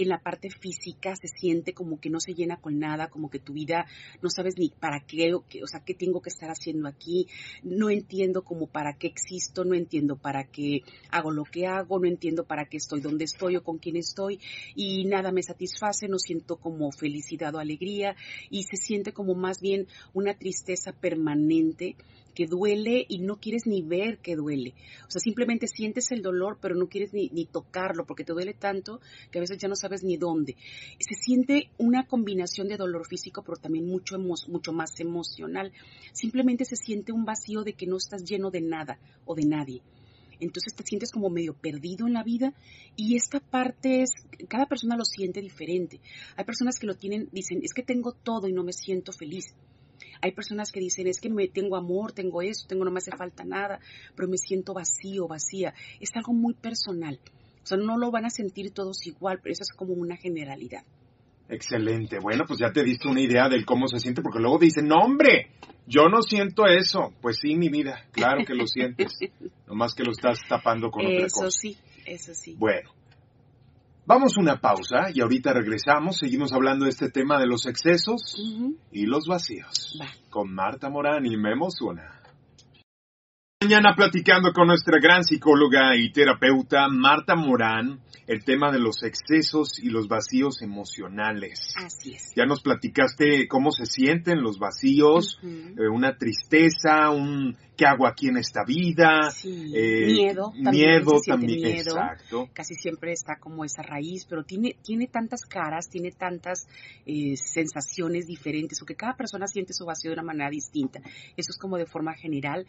En 0.00 0.08
la 0.08 0.18
parte 0.18 0.48
física 0.48 1.14
se 1.14 1.28
siente 1.28 1.74
como 1.74 2.00
que 2.00 2.08
no 2.08 2.20
se 2.20 2.32
llena 2.32 2.56
con 2.56 2.78
nada, 2.78 3.10
como 3.10 3.28
que 3.28 3.38
tu 3.38 3.52
vida 3.52 3.84
no 4.22 4.30
sabes 4.30 4.54
ni 4.56 4.70
para 4.70 5.00
qué, 5.00 5.34
o, 5.34 5.44
qué, 5.46 5.62
o 5.62 5.66
sea, 5.66 5.84
qué 5.84 5.92
tengo 5.92 6.22
que 6.22 6.30
estar 6.30 6.48
haciendo 6.48 6.88
aquí, 6.88 7.28
no 7.62 7.90
entiendo 7.90 8.42
como 8.42 8.66
para 8.66 8.94
qué 8.94 9.08
existo, 9.08 9.62
no 9.62 9.74
entiendo 9.74 10.16
para 10.16 10.44
qué 10.44 10.84
hago 11.10 11.30
lo 11.30 11.44
que 11.44 11.66
hago, 11.66 11.98
no 11.98 12.06
entiendo 12.06 12.46
para 12.46 12.64
qué 12.64 12.78
estoy 12.78 13.02
donde 13.02 13.24
estoy 13.24 13.56
o 13.56 13.62
con 13.62 13.76
quién 13.76 13.96
estoy, 13.96 14.40
y 14.74 15.04
nada 15.04 15.32
me 15.32 15.42
satisface, 15.42 16.08
no 16.08 16.18
siento 16.18 16.56
como 16.56 16.90
felicidad 16.92 17.54
o 17.54 17.58
alegría, 17.58 18.16
y 18.48 18.62
se 18.62 18.78
siente 18.78 19.12
como 19.12 19.34
más 19.34 19.60
bien 19.60 19.86
una 20.14 20.32
tristeza 20.32 20.92
permanente 20.92 21.96
permanente 22.40 22.46
que 22.46 22.46
duele 22.46 23.04
y 23.06 23.18
no 23.18 23.36
quieres 23.36 23.66
ni 23.66 23.82
ver 23.82 24.18
que 24.18 24.34
duele. 24.34 24.74
O 25.06 25.10
sea, 25.10 25.20
simplemente 25.20 25.66
sientes 25.66 26.10
el 26.10 26.22
dolor, 26.22 26.58
pero 26.60 26.74
no 26.74 26.88
quieres 26.88 27.12
ni, 27.12 27.44
tocarlo 27.44 28.06
porque 28.06 28.24
te 28.24 28.32
duele 28.32 28.54
tanto 28.54 29.00
que 29.30 29.38
a 29.38 29.42
veces 29.42 29.58
ya 29.58 29.68
no 29.68 29.76
sabes 29.76 30.02
ni 30.02 30.16
dónde. 30.16 30.56
Se 30.98 31.14
siente 31.14 31.70
una 31.76 32.06
combinación 32.06 32.68
de 32.68 32.78
dolor 32.78 33.06
físico, 33.06 33.42
pero 33.42 33.58
también 33.58 33.86
mucho, 33.86 34.18
mucho 34.18 34.72
más 34.72 34.98
emocional. 35.00 35.72
Simplemente 36.12 36.64
se 36.64 36.76
siente 36.76 37.12
un 37.12 37.26
vacío 37.26 37.62
de 37.62 37.74
que 37.74 37.86
no 37.86 37.96
estás 37.96 38.24
lleno 38.24 38.50
de 38.50 38.62
nada 38.62 38.98
o 39.26 39.34
de 39.34 39.44
nadie. 39.44 39.82
Entonces 40.40 40.74
te 40.74 40.84
sientes 40.84 41.10
como 41.12 41.28
medio 41.28 41.52
perdido 41.52 42.06
en 42.06 42.14
la 42.14 42.22
vida 42.22 42.54
y 42.96 43.16
esta 43.16 43.40
parte 43.40 44.00
es, 44.00 44.12
cada 44.48 44.64
persona 44.64 44.96
lo 44.96 45.04
siente 45.04 45.42
diferente. 45.42 46.00
Hay 46.36 46.46
personas 46.46 46.78
que 46.78 46.86
lo 46.86 46.94
tienen, 46.94 47.28
dicen, 47.32 47.60
es 47.62 47.74
que 47.74 47.82
tengo 47.82 48.12
todo 48.12 48.48
y 48.48 48.52
no 48.54 48.64
me 48.64 48.72
siento 48.72 49.12
feliz 49.12 49.54
Hay 50.22 50.32
personas 50.32 50.72
que 50.72 50.80
dicen, 50.80 51.06
es 51.06 51.20
que 51.20 51.30
me 51.30 51.48
tengo 51.48 51.76
amor, 51.76 52.12
tengo 52.12 52.42
esto, 52.42 52.68
tengo 52.68 52.84
no 52.84 52.90
me 52.90 52.98
hace 52.98 53.10
falta 53.10 53.44
nada, 53.44 53.80
pero 54.14 54.28
me 54.28 54.36
siento 54.36 54.74
vacío, 54.74 55.26
vacía. 55.26 55.74
Es 56.00 56.10
algo 56.14 56.32
muy 56.32 56.54
personal. 56.54 57.18
O 57.62 57.66
sea, 57.66 57.78
no 57.78 57.98
lo 57.98 58.10
van 58.10 58.24
a 58.24 58.30
sentir 58.30 58.72
todos 58.72 59.06
igual, 59.06 59.40
pero 59.42 59.52
eso 59.52 59.62
es 59.62 59.76
como 59.76 59.94
una 59.94 60.16
generalidad. 60.16 60.82
Excelente. 61.48 62.18
Bueno, 62.20 62.44
pues 62.46 62.60
ya 62.60 62.72
te 62.72 62.84
diste 62.84 63.08
una 63.08 63.20
idea 63.20 63.48
del 63.48 63.66
cómo 63.66 63.88
se 63.88 63.98
siente, 63.98 64.22
porque 64.22 64.38
luego 64.38 64.58
dicen, 64.58 64.86
no 64.86 64.96
hombre, 64.98 65.50
yo 65.86 66.08
no 66.08 66.22
siento 66.22 66.66
eso. 66.66 67.12
Pues 67.20 67.38
sí, 67.42 67.56
mi 67.56 67.68
vida, 67.68 68.06
claro 68.12 68.44
que 68.46 68.54
lo 68.54 68.66
sientes. 68.66 69.18
Nomás 69.66 69.94
que 69.94 70.04
lo 70.04 70.12
estás 70.12 70.38
tapando 70.48 70.90
con 70.90 71.04
otra 71.04 71.26
cosa. 71.28 71.46
Eso 71.46 71.50
sí, 71.50 71.76
eso 72.06 72.34
sí. 72.34 72.54
Bueno, 72.56 72.90
vamos 74.10 74.36
a 74.36 74.40
una 74.40 74.60
pausa 74.60 75.10
y 75.14 75.20
ahorita 75.20 75.52
regresamos. 75.52 76.18
Seguimos 76.18 76.52
hablando 76.52 76.84
de 76.84 76.90
este 76.90 77.10
tema 77.10 77.38
de 77.38 77.46
los 77.46 77.66
excesos 77.66 78.36
y 78.90 79.06
los 79.06 79.26
vacíos. 79.28 80.00
Con 80.30 80.52
Marta 80.52 80.90
Morán 80.90 81.26
y 81.26 81.36
me 81.36 81.52
emociona. 81.52 82.19
Mañana 83.62 83.94
platicando 83.94 84.54
con 84.54 84.68
nuestra 84.68 84.98
gran 84.98 85.22
psicóloga 85.22 85.94
y 85.94 86.10
terapeuta 86.12 86.88
Marta 86.88 87.36
Morán 87.36 88.00
el 88.30 88.44
tema 88.44 88.70
de 88.70 88.78
los 88.78 89.02
excesos 89.02 89.80
y 89.82 89.90
los 89.90 90.06
vacíos 90.06 90.62
emocionales. 90.62 91.74
Así 91.76 92.14
es. 92.14 92.32
Ya 92.36 92.46
nos 92.46 92.62
platicaste 92.62 93.48
cómo 93.48 93.72
se 93.72 93.86
sienten 93.86 94.40
los 94.40 94.60
vacíos, 94.60 95.40
eh, 95.42 95.88
una 95.92 96.16
tristeza, 96.16 97.10
un 97.10 97.56
¿qué 97.76 97.86
hago 97.86 98.06
aquí 98.06 98.28
en 98.28 98.36
esta 98.36 98.62
vida? 98.64 99.32
Eh, 99.42 100.12
miedo, 100.12 100.52
también 100.62 101.02
miedo 101.02 101.12
también, 101.26 101.76
exacto. 101.78 102.48
Casi 102.52 102.74
siempre 102.74 103.12
está 103.12 103.36
como 103.40 103.64
esa 103.64 103.82
raíz, 103.82 104.26
pero 104.28 104.44
tiene, 104.44 104.76
tiene 104.82 105.06
tantas 105.06 105.46
caras, 105.46 105.88
tiene 105.88 106.10
tantas 106.12 106.68
eh, 107.06 107.36
sensaciones 107.36 108.26
diferentes, 108.26 108.78
porque 108.78 108.94
cada 108.94 109.16
persona 109.16 109.46
siente 109.46 109.72
su 109.72 109.86
vacío 109.86 110.10
de 110.10 110.14
una 110.14 110.22
manera 110.22 110.50
distinta. 110.50 111.00
Eso 111.36 111.50
es 111.50 111.58
como 111.58 111.78
de 111.78 111.86
forma 111.86 112.14
general. 112.14 112.66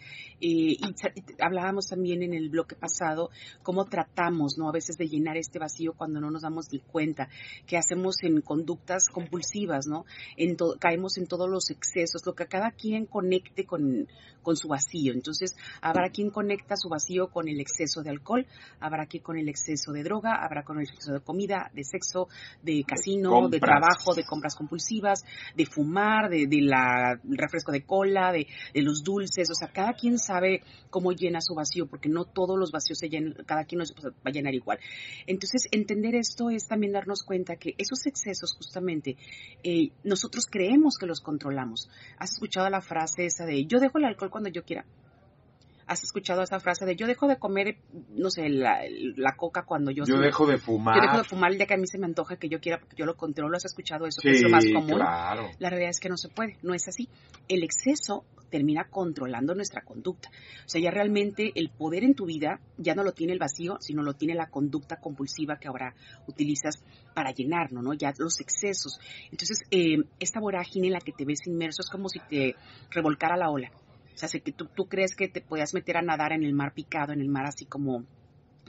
Y 0.82 0.96
hablábamos 1.40 1.88
también 1.88 2.24
en 2.24 2.34
el 2.34 2.50
bloque 2.50 2.76
pasado 2.76 3.30
cómo 3.62 3.86
tratamos, 3.86 4.58
¿no? 4.58 4.68
A 4.68 4.72
veces 4.72 4.98
de 4.98 5.08
llenar 5.08 5.38
este 5.38 5.60
vacío 5.60 5.94
cuando 5.94 6.20
no 6.20 6.32
nos 6.32 6.42
damos 6.42 6.72
ni 6.72 6.80
cuenta, 6.80 7.30
que 7.68 7.78
hacemos 7.78 8.16
en 8.24 8.42
conductas 8.42 9.08
compulsivas, 9.08 9.88
¿no? 9.88 10.06
En 10.38 10.56
caemos 10.80 11.18
en 11.18 11.28
todos 11.28 11.50
los 11.50 11.70
excesos, 11.70 12.26
lo 12.26 12.34
que 12.34 12.48
cada 12.48 12.72
quien 12.72 13.06
conecte 13.06 13.66
con, 13.66 14.08
con 14.42 14.56
su 14.56 14.68
vacío. 14.68 15.14
Entonces, 15.14 15.56
habrá 15.82 16.10
quien 16.10 16.30
conecta 16.30 16.76
su 16.76 16.90
vacío 16.90 17.30
con 17.30 17.48
el 17.48 17.60
exceso 17.60 18.02
de 18.02 18.10
alcohol, 18.10 18.46
habrá 18.80 19.06
quien 19.06 19.24
con 19.24 19.38
el 19.38 19.50
exceso 19.50 19.92
de 19.92 20.04
droga, 20.04 20.44
habrá 20.44 20.64
con 20.64 20.78
el 20.78 20.84
exceso 20.84 21.14
de 21.14 21.22
comida, 21.22 21.70
de 21.74 21.84
sexo, 21.84 22.28
de 22.62 22.84
casino, 22.86 23.50
de 23.50 23.60
trabajo, 23.60 24.14
de 24.16 24.24
compras 24.24 24.56
compulsivas, 24.56 25.24
de 25.56 25.66
fumar, 25.66 26.30
de, 26.30 26.48
la 26.62 27.20
refresco 27.24 27.72
de 27.72 27.84
cola, 27.84 28.32
de, 28.32 28.48
los 28.76 29.04
dulces. 29.04 29.50
O 29.50 29.56
sea, 29.56 29.70
cada 29.70 29.94
quien 29.94 30.18
sabe 30.18 30.64
cómo 30.90 31.12
llena 31.12 31.42
su 31.42 31.56
vacío, 31.56 31.88
porque 31.88 32.10
no 32.10 32.26
todos 32.26 32.58
los 32.58 32.72
vacíos 32.72 33.00
se 33.00 33.10
llenan, 33.10 33.34
cada 33.46 33.66
quien 33.66 33.80
los 33.80 33.94
va 33.94 34.12
a 34.24 34.32
llenar 34.32 34.54
igual. 34.54 34.80
Entonces, 35.28 35.68
entender 35.72 36.16
esto 36.16 36.50
es 36.50 36.68
también 36.68 36.94
darnos 36.94 37.24
cuenta 37.24 37.56
que 37.56 37.76
esos 37.78 38.06
excesos, 38.06 38.56
justamente, 38.56 39.18
eh, 39.64 39.92
nosotros 40.04 40.48
creemos 40.50 40.98
que 40.98 41.06
los 41.06 41.22
controlamos. 41.22 41.90
¿Has 42.18 42.34
escuchado 42.34 42.70
la 42.70 42.82
frase 42.82 43.26
esa 43.26 43.46
de 43.46 43.66
yo 43.66 43.80
dejo 43.80 43.98
el 43.98 44.06
alcohol 44.06 44.30
cuando 44.30 44.50
yo 44.50 44.64
quiera. 44.64 44.86
¿Has 45.88 46.04
escuchado 46.04 46.42
esa 46.42 46.60
frase 46.60 46.86
de 46.86 46.96
yo 46.96 47.08
dejo 47.08 47.28
de 47.28 47.38
comer, 47.38 47.78
no 48.10 48.30
sé, 48.30 48.50
la, 48.50 48.80
coca 49.36 49.64
cuando 49.64 49.92
yo... 49.92 50.04
Yo 50.06 50.20
dejo 50.20 50.46
de 50.46 50.58
fumar. 50.58 50.96
Yo 50.96 51.02
dejo 51.02 51.18
de 51.18 51.24
fumar 51.24 51.52
el 51.52 51.58
día 51.58 51.68
que 51.68 51.74
a 51.74 51.78
mí 51.78 51.88
se 51.88 51.98
me 51.98 52.06
antoja 52.06 52.36
que 52.36 52.50
yo 52.50 52.60
quiera 52.60 52.80
porque 52.80 52.96
yo 52.96 53.06
lo 53.06 53.16
controlo. 53.16 53.56
¿Has 53.56 53.66
escuchado 53.66 54.06
eso? 54.06 54.22
es 54.24 54.42
lo 54.42 54.50
más 54.50 54.66
común. 54.66 54.96
Claro. 54.96 55.50
La 55.60 55.70
realidad 55.70 55.92
es 55.92 56.00
que 56.00 56.10
no 56.10 56.18
se 56.18 56.30
puede, 56.30 56.58
no 56.62 56.74
es 56.74 56.88
así. 56.88 57.10
El 57.48 57.64
exceso 57.64 58.26
termina 58.52 58.84
controlando 58.90 59.56
nuestra 59.56 59.82
conducta. 59.82 60.30
O 60.66 60.70
sea, 60.70 60.80
ya 60.80 60.92
realmente 60.92 61.52
el 61.56 61.70
poder 61.70 62.04
en 62.04 62.14
tu 62.14 62.26
vida 62.26 62.60
ya 62.78 62.94
no 62.94 63.04
lo 63.04 63.14
tiene 63.14 63.34
el 63.34 63.40
vacío, 63.40 63.78
sino 63.80 64.04
lo 64.04 64.14
tiene 64.14 64.36
la 64.36 64.50
conducta 64.50 64.98
compulsiva 64.98 65.58
que 65.58 65.70
ahora 65.70 65.96
utilizas 66.28 66.84
para 67.16 67.32
llenarlo, 67.32 67.82
¿no? 67.82 67.94
Ya 67.94 68.14
los 68.18 68.40
excesos. 68.42 69.00
Entonces, 69.32 69.62
eh, 69.72 69.98
esta 70.20 70.40
vorágine 70.40 70.88
en 70.88 70.94
la 70.94 71.00
que 71.00 71.14
te 71.14 71.26
ves 71.26 71.48
inmerso 71.48 71.82
es 71.82 71.90
como 71.90 72.10
si 72.10 72.20
te 72.20 72.56
revolcara 72.92 73.38
la 73.38 73.50
ola. 73.50 73.72
O 74.14 74.18
sea, 74.18 74.30
que 74.30 74.52
tú, 74.52 74.66
tú 74.66 74.86
crees 74.86 75.16
que 75.16 75.28
te 75.28 75.42
podías 75.42 75.74
meter 75.74 75.98
a 75.98 76.02
nadar 76.02 76.34
en 76.34 76.44
el 76.44 76.54
mar 76.54 76.74
picado, 76.74 77.14
en 77.14 77.22
el 77.22 77.30
mar 77.30 77.46
así 77.46 77.66
como 77.66 78.06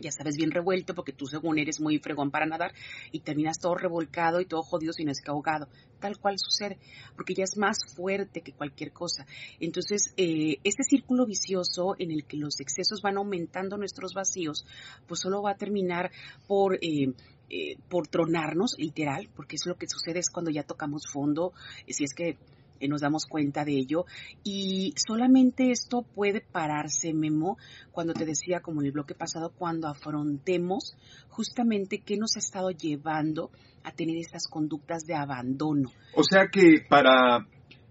ya 0.00 0.10
sabes, 0.10 0.36
bien 0.36 0.50
revuelto, 0.50 0.94
porque 0.94 1.12
tú 1.12 1.26
según 1.26 1.58
eres 1.58 1.80
muy 1.80 1.98
fregón 1.98 2.30
para 2.30 2.46
nadar 2.46 2.72
y 3.12 3.20
terminas 3.20 3.58
todo 3.58 3.74
revolcado 3.74 4.40
y 4.40 4.46
todo 4.46 4.62
jodido 4.62 4.92
sin 4.92 5.08
es 5.08 5.20
que 5.20 5.30
ahogado. 5.30 5.68
Tal 6.00 6.18
cual 6.18 6.38
sucede, 6.38 6.78
porque 7.14 7.34
ya 7.34 7.44
es 7.44 7.56
más 7.56 7.78
fuerte 7.94 8.40
que 8.40 8.52
cualquier 8.52 8.92
cosa. 8.92 9.26
Entonces, 9.60 10.12
eh, 10.16 10.56
este 10.64 10.82
círculo 10.82 11.26
vicioso 11.26 11.94
en 11.98 12.10
el 12.10 12.24
que 12.24 12.36
los 12.36 12.60
excesos 12.60 13.02
van 13.02 13.16
aumentando 13.16 13.76
nuestros 13.76 14.14
vacíos, 14.14 14.66
pues 15.06 15.20
solo 15.20 15.42
va 15.42 15.52
a 15.52 15.56
terminar 15.56 16.10
por... 16.46 16.76
Eh, 16.76 17.12
eh, 17.54 17.76
por 17.90 18.08
tronarnos, 18.08 18.76
literal, 18.78 19.28
porque 19.36 19.56
es 19.56 19.66
lo 19.66 19.74
que 19.74 19.86
sucede 19.86 20.20
es 20.20 20.30
cuando 20.30 20.50
ya 20.50 20.62
tocamos 20.62 21.02
fondo, 21.12 21.52
si 21.86 22.02
es 22.02 22.14
que 22.14 22.38
eh, 22.82 22.88
nos 22.88 23.00
damos 23.00 23.26
cuenta 23.26 23.64
de 23.64 23.72
ello. 23.72 24.06
Y 24.42 24.92
solamente 24.96 25.70
esto 25.70 26.02
puede 26.02 26.40
pararse, 26.40 27.14
Memo, 27.14 27.56
cuando 27.92 28.12
te 28.12 28.26
decía, 28.26 28.60
como 28.60 28.80
en 28.80 28.86
el 28.86 28.92
bloque 28.92 29.14
pasado, 29.14 29.52
cuando 29.56 29.88
afrontemos 29.88 30.96
justamente 31.28 32.02
qué 32.04 32.16
nos 32.16 32.36
ha 32.36 32.40
estado 32.40 32.70
llevando 32.70 33.50
a 33.84 33.92
tener 33.92 34.16
estas 34.16 34.48
conductas 34.48 35.04
de 35.06 35.14
abandono. 35.14 35.90
O 36.14 36.24
sea 36.24 36.48
que 36.48 36.84
para 36.88 37.46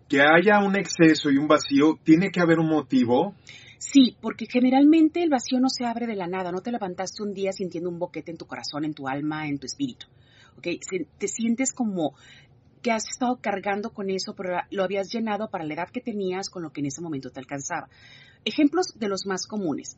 que 0.09 0.19
haya 0.19 0.59
un 0.59 0.75
exceso 0.75 1.31
y 1.31 1.37
un 1.37 1.47
vacío, 1.47 1.97
tiene 2.03 2.31
que 2.31 2.41
haber 2.41 2.59
un 2.59 2.67
motivo. 2.67 3.33
Sí, 3.77 4.17
porque 4.21 4.45
generalmente 4.45 5.23
el 5.23 5.29
vacío 5.29 5.61
no 5.61 5.69
se 5.69 5.85
abre 5.85 6.05
de 6.05 6.17
la 6.17 6.27
nada, 6.27 6.51
no 6.51 6.59
te 6.59 6.69
levantaste 6.69 7.23
un 7.23 7.33
día 7.33 7.53
sintiendo 7.53 7.89
un 7.89 7.97
boquete 7.97 8.31
en 8.31 8.37
tu 8.37 8.45
corazón, 8.45 8.83
en 8.83 8.93
tu 8.93 9.07
alma, 9.07 9.47
en 9.47 9.57
tu 9.57 9.67
espíritu. 9.67 10.07
Okay, 10.57 10.79
te 11.17 11.27
sientes 11.29 11.71
como 11.71 12.13
que 12.81 12.91
has 12.91 13.07
estado 13.07 13.37
cargando 13.41 13.91
con 13.91 14.09
eso, 14.09 14.33
pero 14.35 14.57
lo 14.69 14.83
habías 14.83 15.11
llenado 15.11 15.49
para 15.49 15.63
la 15.63 15.73
edad 15.73 15.89
que 15.89 16.01
tenías 16.01 16.49
con 16.49 16.63
lo 16.63 16.71
que 16.71 16.81
en 16.81 16.87
ese 16.87 17.01
momento 17.01 17.29
te 17.29 17.39
alcanzaba. 17.39 17.89
Ejemplos 18.43 18.97
de 18.97 19.07
los 19.07 19.25
más 19.25 19.45
comunes. 19.45 19.97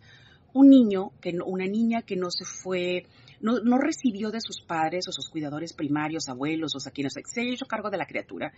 Un 0.54 0.70
niño, 0.70 1.12
que 1.22 1.36
una 1.46 1.66
niña 1.66 2.04
que 2.04 2.16
no 2.16 2.30
se 2.30 2.46
fue 2.46 3.06
no, 3.44 3.78
recibió 3.78 4.32
de 4.32 4.40
sus 4.40 4.62
padres 4.62 5.08
o 5.10 5.12
sus 5.12 5.30
cuidadores 5.30 5.74
primarios, 5.74 6.30
abuelos, 6.30 6.76
o 6.76 6.80
sea, 6.80 6.94
quienes 6.94 7.14
se 7.14 7.42
haya 7.42 7.52
hecho 7.52 7.66
cargo 7.66 7.90
de 7.90 7.98
la 7.98 8.06
criatura, 8.06 8.54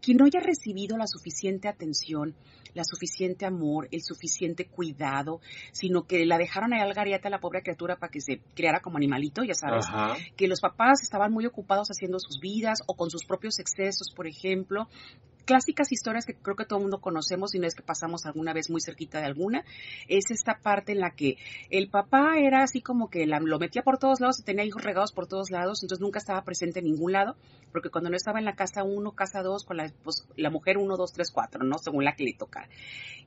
quien 0.00 0.16
no 0.16 0.26
haya 0.26 0.38
recibido 0.38 0.96
la 0.96 1.08
suficiente 1.08 1.66
atención, 1.66 2.36
la 2.72 2.84
suficiente 2.84 3.46
amor, 3.46 3.88
el 3.90 4.00
suficiente 4.02 4.66
cuidado, 4.66 5.40
sino 5.72 6.06
que 6.06 6.24
la 6.24 6.38
dejaron 6.38 6.72
ahí 6.72 6.80
al 6.80 6.94
gariate 6.94 7.26
a 7.26 7.30
la 7.32 7.40
pobre 7.40 7.62
criatura 7.62 7.96
para 7.96 8.12
que 8.12 8.20
se 8.20 8.40
criara 8.54 8.80
como 8.80 8.96
animalito, 8.96 9.42
ya 9.42 9.54
sabes, 9.54 9.86
que 10.36 10.46
los 10.46 10.60
papás 10.60 11.02
estaban 11.02 11.32
muy 11.32 11.44
ocupados 11.44 11.88
haciendo 11.88 12.20
sus 12.20 12.38
vidas 12.38 12.78
o 12.86 12.94
con 12.94 13.10
sus 13.10 13.24
propios 13.24 13.58
excesos, 13.58 14.12
por 14.14 14.28
ejemplo, 14.28 14.88
clásicas 15.48 15.90
historias 15.90 16.26
que 16.26 16.34
creo 16.34 16.56
que 16.56 16.66
todo 16.66 16.78
el 16.78 16.82
mundo 16.82 17.00
conocemos, 17.00 17.54
y 17.54 17.58
no 17.58 17.66
es 17.66 17.74
que 17.74 17.82
pasamos 17.82 18.26
alguna 18.26 18.52
vez 18.52 18.68
muy 18.68 18.82
cerquita 18.82 19.18
de 19.18 19.24
alguna, 19.24 19.64
es 20.06 20.30
esta 20.30 20.58
parte 20.62 20.92
en 20.92 21.00
la 21.00 21.12
que 21.12 21.38
el 21.70 21.88
papá 21.88 22.36
era 22.36 22.62
así 22.62 22.82
como 22.82 23.08
que 23.08 23.26
lo 23.26 23.58
metía 23.58 23.80
por 23.80 23.96
todos 23.96 24.20
lados 24.20 24.40
y 24.40 24.42
tenía 24.42 24.66
hijos 24.66 24.84
regados 24.84 25.12
por 25.12 25.26
todos 25.26 25.50
lados, 25.50 25.82
entonces 25.82 26.02
nunca 26.02 26.18
estaba 26.18 26.44
presente 26.44 26.80
en 26.80 26.84
ningún 26.84 27.12
lado, 27.12 27.34
porque 27.72 27.88
cuando 27.88 28.10
no 28.10 28.16
estaba 28.16 28.38
en 28.38 28.44
la 28.44 28.56
casa 28.56 28.84
uno, 28.84 29.12
casa 29.12 29.42
dos, 29.42 29.64
con 29.64 29.78
la, 29.78 29.90
pues, 30.04 30.28
la 30.36 30.50
mujer 30.50 30.76
uno, 30.76 30.98
dos, 30.98 31.14
tres, 31.14 31.30
cuatro, 31.30 31.64
¿no? 31.64 31.78
Según 31.78 32.04
la 32.04 32.14
que 32.14 32.24
le 32.24 32.34
tocara. 32.34 32.68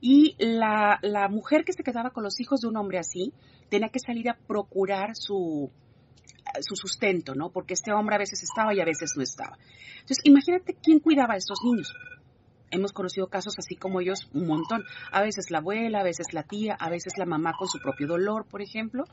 Y 0.00 0.36
la, 0.38 1.00
la 1.02 1.28
mujer 1.28 1.64
que 1.64 1.72
se 1.72 1.82
quedaba 1.82 2.10
con 2.10 2.22
los 2.22 2.38
hijos 2.38 2.60
de 2.60 2.68
un 2.68 2.76
hombre 2.76 3.00
así, 3.00 3.32
tenía 3.68 3.88
que 3.88 3.98
salir 3.98 4.30
a 4.30 4.38
procurar 4.46 5.16
su, 5.16 5.72
su 6.60 6.76
sustento, 6.76 7.34
¿no? 7.34 7.50
Porque 7.50 7.74
este 7.74 7.92
hombre 7.92 8.16
a 8.16 8.18
veces 8.18 8.42
estaba 8.42 8.74
y 8.74 8.80
a 8.80 8.84
veces 8.84 9.12
no 9.16 9.22
estaba. 9.22 9.58
Entonces, 9.94 10.20
imagínate 10.24 10.76
quién 10.82 11.00
cuidaba 11.00 11.34
a 11.34 11.36
estos 11.36 11.58
niños. 11.64 11.94
Hemos 12.70 12.92
conocido 12.92 13.28
casos 13.28 13.54
así 13.58 13.76
como 13.76 14.00
ellos 14.00 14.30
un 14.32 14.46
montón. 14.46 14.82
A 15.12 15.20
veces 15.20 15.50
la 15.50 15.58
abuela, 15.58 16.00
a 16.00 16.04
veces 16.04 16.32
la 16.32 16.42
tía, 16.42 16.74
a 16.74 16.88
veces 16.88 17.14
la 17.18 17.26
mamá 17.26 17.52
con 17.58 17.68
su 17.68 17.78
propio 17.78 18.06
dolor, 18.06 18.46
por 18.46 18.62
ejemplo. 18.62 19.04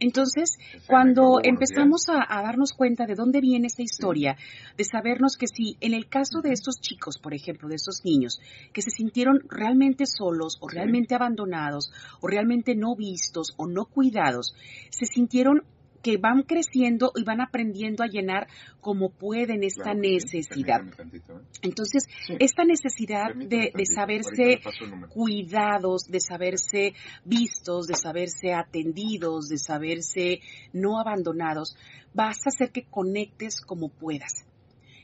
Entonces, 0.00 0.56
cuando 0.86 1.40
empezamos 1.42 2.08
a, 2.08 2.42
darnos 2.42 2.72
cuenta 2.72 3.04
de 3.04 3.16
dónde 3.16 3.40
viene 3.40 3.66
esta 3.66 3.82
historia, 3.82 4.36
de 4.76 4.84
sabernos 4.84 5.36
que 5.36 5.48
si 5.48 5.76
en 5.80 5.92
el 5.92 6.08
caso 6.08 6.40
de 6.40 6.52
estos 6.52 6.80
chicos, 6.80 7.18
por 7.18 7.34
ejemplo, 7.34 7.68
de 7.68 7.74
estos 7.74 8.04
niños, 8.04 8.40
que 8.72 8.82
se 8.82 8.90
sintieron 8.90 9.40
realmente 9.48 10.06
solos 10.06 10.58
o 10.60 10.68
realmente 10.68 11.14
abandonados 11.14 11.90
o 12.20 12.28
realmente 12.28 12.76
no 12.76 12.94
vistos 12.94 13.54
o 13.56 13.66
no 13.66 13.86
cuidados, 13.86 14.54
se 14.90 15.06
sintieron 15.06 15.64
que 16.02 16.16
van 16.16 16.42
creciendo 16.42 17.12
y 17.16 17.24
van 17.24 17.40
aprendiendo 17.40 18.02
a 18.02 18.06
llenar 18.06 18.48
como 18.80 19.10
pueden 19.10 19.64
esta 19.64 19.94
necesidad. 19.94 20.82
¿eh? 20.82 21.20
Entonces, 21.62 22.06
esta 22.38 22.64
necesidad 22.64 23.34
de, 23.34 23.72
saberse 23.84 24.60
cuidados, 25.08 26.04
de 26.08 26.20
saberse 26.20 26.94
vistos, 27.24 27.86
de 27.86 27.94
saberse 27.94 28.52
atendidos, 28.52 29.48
de 29.48 29.58
saberse 29.58 30.40
no 30.72 31.00
abandonados, 31.00 31.76
vas 32.14 32.38
a 32.46 32.50
hacer 32.50 32.70
que 32.70 32.84
conectes 32.84 33.60
como 33.60 33.88
puedas. 33.88 34.44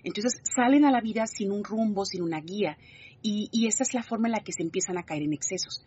Entonces, 0.03 0.41
salen 0.45 0.85
a 0.85 0.91
la 0.91 1.01
vida 1.01 1.27
sin 1.27 1.51
un 1.51 1.65
rumbo, 1.65 2.05
sin 2.05 2.23
una 2.23 2.41
guía 2.41 2.77
Y, 3.23 3.49
y 3.53 3.67
esa 3.69 3.83
es 3.83 3.95
la 3.95 4.03
forma 4.03 4.29
en 4.29 4.33
la 4.33 4.45
que 4.45 4.53
se 4.53 4.63
empiezan 4.63 4.99
a 4.99 5.05
caer 5.05 5.23
en 5.23 5.33
excesos 5.33 5.83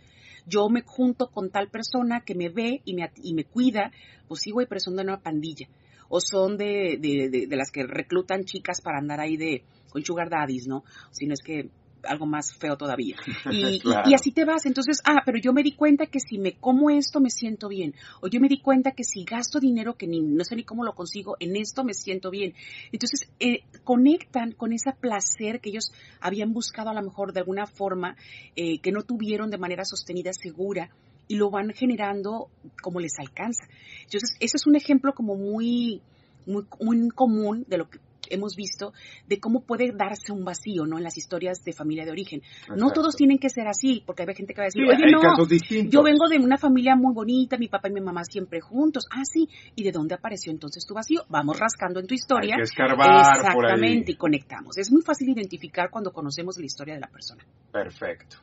yo 0.47 0.69
me 0.69 0.81
junto 0.81 1.27
con 1.27 1.49
tal 1.49 1.69
persona 1.69 2.21
que 2.25 2.35
me 2.35 2.49
ve 2.49 2.81
y 2.85 2.93
me, 2.93 3.11
y 3.21 3.33
me 3.33 3.43
cuida, 3.43 3.91
pues 4.27 4.41
sí, 4.41 4.51
güey, 4.51 4.65
pero 4.67 4.79
son 4.79 4.95
de 4.95 5.03
una 5.03 5.19
pandilla. 5.19 5.67
O 6.09 6.21
son 6.21 6.57
de, 6.57 6.97
de, 6.99 7.47
de, 7.47 7.55
las 7.57 7.69
que 7.69 7.83
reclutan 7.83 8.45
chicas 8.45 8.81
para 8.81 8.97
andar 8.97 9.19
ahí 9.19 9.35
de 9.35 9.63
con 9.89 10.05
sugar 10.05 10.29
daddies, 10.29 10.67
¿no? 10.67 10.83
Si 11.11 11.25
no 11.25 11.33
es 11.33 11.41
que 11.41 11.69
algo 12.03 12.25
más 12.25 12.53
feo 12.55 12.77
todavía. 12.77 13.15
Y, 13.51 13.81
y, 13.83 14.13
así 14.13 14.31
te 14.31 14.45
vas. 14.45 14.65
Entonces, 14.65 15.01
ah, 15.05 15.21
pero 15.25 15.37
yo 15.37 15.53
me 15.53 15.63
di 15.63 15.71
cuenta 15.71 16.05
que 16.05 16.19
si 16.19 16.37
me 16.37 16.53
como 16.53 16.89
esto 16.89 17.19
me 17.19 17.29
siento 17.29 17.69
bien. 17.69 17.95
O 18.21 18.27
yo 18.27 18.39
me 18.39 18.49
di 18.49 18.59
cuenta 18.59 18.91
que 18.91 19.03
si 19.03 19.23
gasto 19.23 19.59
dinero 19.59 19.95
que 19.95 20.05
ni, 20.07 20.21
no 20.21 20.43
sé 20.43 20.55
ni 20.55 20.63
cómo 20.63 20.83
lo 20.83 20.93
consigo, 20.93 21.37
en 21.39 21.55
esto 21.55 21.83
me 21.83 21.93
siento 21.93 22.29
bien. 22.29 22.53
Entonces, 22.91 23.29
eh, 23.39 23.63
conectan 23.83 24.51
con 24.51 24.73
ese 24.73 24.91
placer 24.91 25.61
que 25.61 25.69
ellos 25.69 25.91
habían 26.19 26.53
buscado 26.53 26.89
a 26.89 26.93
lo 26.93 27.01
mejor 27.01 27.33
de 27.33 27.39
alguna 27.39 27.67
forma, 27.67 28.15
eh, 28.55 28.79
que 28.79 28.91
no 28.91 29.03
tuvieron 29.03 29.49
de 29.49 29.57
manera 29.57 29.85
sostenida, 29.85 30.33
segura 30.33 30.89
y 31.27 31.35
lo 31.35 31.49
van 31.49 31.71
generando 31.73 32.49
como 32.81 32.99
les 32.99 33.19
alcanza. 33.19 33.65
Entonces, 34.03 34.35
eso 34.39 34.57
es 34.57 34.67
un 34.67 34.75
ejemplo 34.75 35.13
como 35.13 35.35
muy, 35.35 36.01
muy, 36.45 36.65
muy 36.79 37.09
común 37.09 37.65
de 37.67 37.77
lo 37.77 37.89
que 37.89 37.99
hemos 38.29 38.55
visto 38.55 38.93
de 39.27 39.39
cómo 39.39 39.61
puede 39.61 39.91
darse 39.91 40.31
un 40.31 40.43
vacío, 40.43 40.85
¿no? 40.85 40.97
En 40.97 41.03
las 41.03 41.17
historias 41.17 41.63
de 41.63 41.73
familia 41.73 42.05
de 42.05 42.11
origen. 42.11 42.41
No 42.75 42.91
todos 42.91 43.15
tienen 43.15 43.37
que 43.37 43.49
ser 43.49 43.67
así, 43.67 44.03
porque 44.05 44.23
hay 44.23 44.35
gente 44.35 44.53
que 44.53 44.61
va 44.61 44.65
a 44.65 44.71
decir, 44.71 44.83
oye, 44.83 45.11
no, 45.11 45.89
yo 45.89 46.03
vengo 46.03 46.27
de 46.27 46.37
una 46.37 46.57
familia 46.57 46.95
muy 46.95 47.13
bonita, 47.13 47.57
mi 47.57 47.67
papá 47.67 47.89
y 47.89 47.93
mi 47.93 48.01
mamá 48.01 48.23
siempre 48.23 48.61
juntos. 48.61 49.05
Ah, 49.11 49.23
sí. 49.23 49.49
¿Y 49.75 49.83
de 49.83 49.91
dónde 49.91 50.15
apareció 50.15 50.51
entonces 50.51 50.85
tu 50.85 50.93
vacío? 50.93 51.23
Vamos 51.29 51.59
rascando 51.59 51.99
en 51.99 52.07
tu 52.07 52.13
historia. 52.13 52.55
Hay 52.55 52.61
que 52.61 52.63
escarbar 52.63 53.35
Exactamente, 53.37 54.11
y 54.11 54.15
conectamos. 54.15 54.77
Es 54.77 54.91
muy 54.91 55.01
fácil 55.01 55.29
identificar 55.29 55.89
cuando 55.89 56.11
conocemos 56.11 56.57
la 56.57 56.65
historia 56.65 56.93
de 56.95 57.01
la 57.01 57.07
persona. 57.07 57.43
Perfecto. 57.71 58.37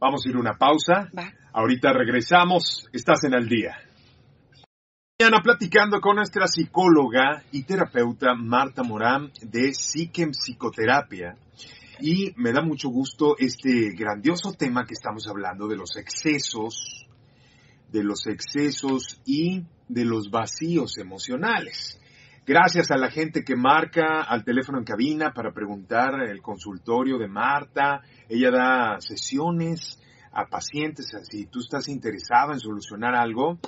Vamos 0.00 0.24
a 0.24 0.28
ir 0.28 0.36
a 0.36 0.38
una 0.38 0.54
pausa. 0.54 1.10
Ahorita 1.52 1.92
regresamos. 1.92 2.88
Estás 2.92 3.24
en 3.24 3.34
el 3.34 3.48
día. 3.48 3.76
Mañana 5.20 5.42
platicando 5.42 6.00
con 6.00 6.14
nuestra 6.14 6.46
psicóloga 6.46 7.42
y 7.50 7.64
terapeuta 7.64 8.36
Marta 8.36 8.84
Morán 8.84 9.32
de 9.42 9.72
Psiquem 9.72 10.30
Psicoterapia. 10.30 11.34
Y 11.98 12.32
me 12.36 12.52
da 12.52 12.62
mucho 12.62 12.88
gusto 12.88 13.34
este 13.36 13.90
grandioso 13.98 14.52
tema 14.52 14.84
que 14.84 14.94
estamos 14.94 15.26
hablando 15.26 15.66
de 15.66 15.74
los 15.74 15.96
excesos, 15.96 17.08
de 17.90 18.04
los 18.04 18.28
excesos 18.28 19.20
y 19.24 19.64
de 19.88 20.04
los 20.04 20.30
vacíos 20.30 20.98
emocionales. 20.98 22.00
Gracias 22.46 22.92
a 22.92 22.96
la 22.96 23.10
gente 23.10 23.42
que 23.42 23.56
marca 23.56 24.22
al 24.22 24.44
teléfono 24.44 24.78
en 24.78 24.84
cabina 24.84 25.32
para 25.32 25.50
preguntar 25.50 26.28
el 26.28 26.40
consultorio 26.40 27.18
de 27.18 27.26
Marta. 27.26 28.02
Ella 28.28 28.52
da 28.52 29.00
sesiones 29.00 30.00
a 30.30 30.46
pacientes. 30.46 31.10
Si 31.28 31.46
tú 31.46 31.58
estás 31.58 31.88
interesado 31.88 32.52
en 32.52 32.60
solucionar 32.60 33.16
algo, 33.16 33.58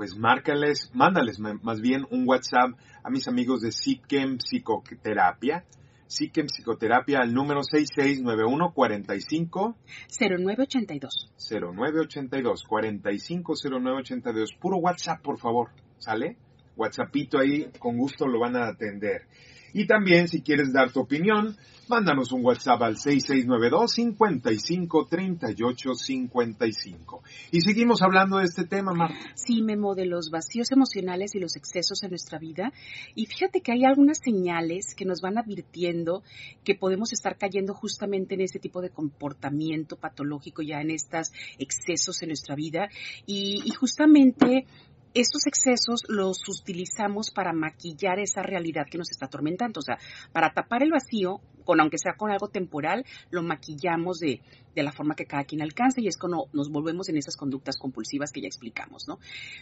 pues 0.00 0.16
márcales, 0.16 0.90
mándales 0.94 1.38
más 1.38 1.82
bien 1.82 2.06
un 2.10 2.26
WhatsApp 2.26 2.70
a 3.04 3.10
mis 3.10 3.28
amigos 3.28 3.60
de 3.60 3.70
Psiquem 3.70 4.38
Psicoterapia. 4.38 5.66
Psiquem 6.06 6.46
Psicoterapia 6.46 7.18
al 7.18 7.34
número 7.34 7.62
6691 7.62 8.72
45 8.72 9.76
0982. 10.18 11.32
0982 11.36 12.64
450982. 12.66 14.54
Puro 14.58 14.78
WhatsApp, 14.78 15.20
por 15.20 15.38
favor. 15.38 15.68
¿Sale? 15.98 16.38
WhatsAppito 16.78 17.38
ahí, 17.38 17.70
con 17.78 17.98
gusto 17.98 18.26
lo 18.26 18.40
van 18.40 18.56
a 18.56 18.68
atender. 18.68 19.26
Y 19.72 19.86
también, 19.86 20.28
si 20.28 20.42
quieres 20.42 20.72
dar 20.72 20.92
tu 20.92 21.00
opinión, 21.00 21.56
mándanos 21.90 22.30
un 22.32 22.44
WhatsApp 22.44 22.82
al 22.82 22.96
6692 22.96 23.92
55 23.92 25.06
38 25.10 25.94
55. 25.94 27.22
Y 27.50 27.60
seguimos 27.60 28.00
hablando 28.02 28.38
de 28.38 28.44
este 28.44 28.64
tema, 28.64 28.92
Marta. 28.92 29.18
Sí, 29.34 29.60
Memo, 29.60 29.94
de 29.94 30.06
los 30.06 30.30
vacíos 30.30 30.70
emocionales 30.70 31.34
y 31.34 31.40
los 31.40 31.56
excesos 31.56 32.02
en 32.04 32.10
nuestra 32.10 32.38
vida. 32.38 32.72
Y 33.14 33.26
fíjate 33.26 33.60
que 33.60 33.72
hay 33.72 33.84
algunas 33.84 34.18
señales 34.18 34.94
que 34.94 35.04
nos 35.04 35.20
van 35.20 35.36
advirtiendo 35.36 36.22
que 36.64 36.76
podemos 36.76 37.12
estar 37.12 37.36
cayendo 37.36 37.74
justamente 37.74 38.34
en 38.34 38.42
ese 38.42 38.60
tipo 38.60 38.80
de 38.80 38.90
comportamiento 38.90 39.96
patológico, 39.96 40.62
ya 40.62 40.80
en 40.80 40.92
estos 40.92 41.32
excesos 41.58 42.22
en 42.22 42.28
nuestra 42.28 42.54
vida. 42.54 42.88
Y, 43.26 43.62
y 43.64 43.70
justamente 43.70 44.66
estos 45.14 45.46
excesos 45.46 46.04
los 46.08 46.38
utilizamos 46.48 47.30
para 47.30 47.52
maquillar 47.52 48.18
esa 48.18 48.42
realidad 48.42 48.86
que 48.90 48.98
nos 48.98 49.10
está 49.10 49.26
atormentando. 49.26 49.80
O 49.80 49.82
sea, 49.82 49.98
para 50.32 50.52
tapar 50.52 50.82
el 50.82 50.90
vacío, 50.92 51.40
con 51.64 51.80
aunque 51.80 51.98
sea 51.98 52.14
con 52.14 52.30
algo 52.30 52.48
temporal, 52.48 53.04
lo 53.30 53.42
maquillamos 53.42 54.18
de, 54.18 54.40
de 54.74 54.82
la 54.82 54.92
forma 54.92 55.14
que 55.14 55.26
cada 55.26 55.44
quien 55.44 55.62
alcanza 55.62 56.00
y 56.00 56.08
es 56.08 56.16
cuando 56.16 56.48
nos 56.52 56.70
volvemos 56.70 57.08
en 57.08 57.16
esas 57.16 57.36
conductas 57.36 57.78
compulsivas 57.78 58.32
que 58.32 58.40
ya 58.40 58.46
explicamos, 58.46 59.04
¿no? 59.08 59.18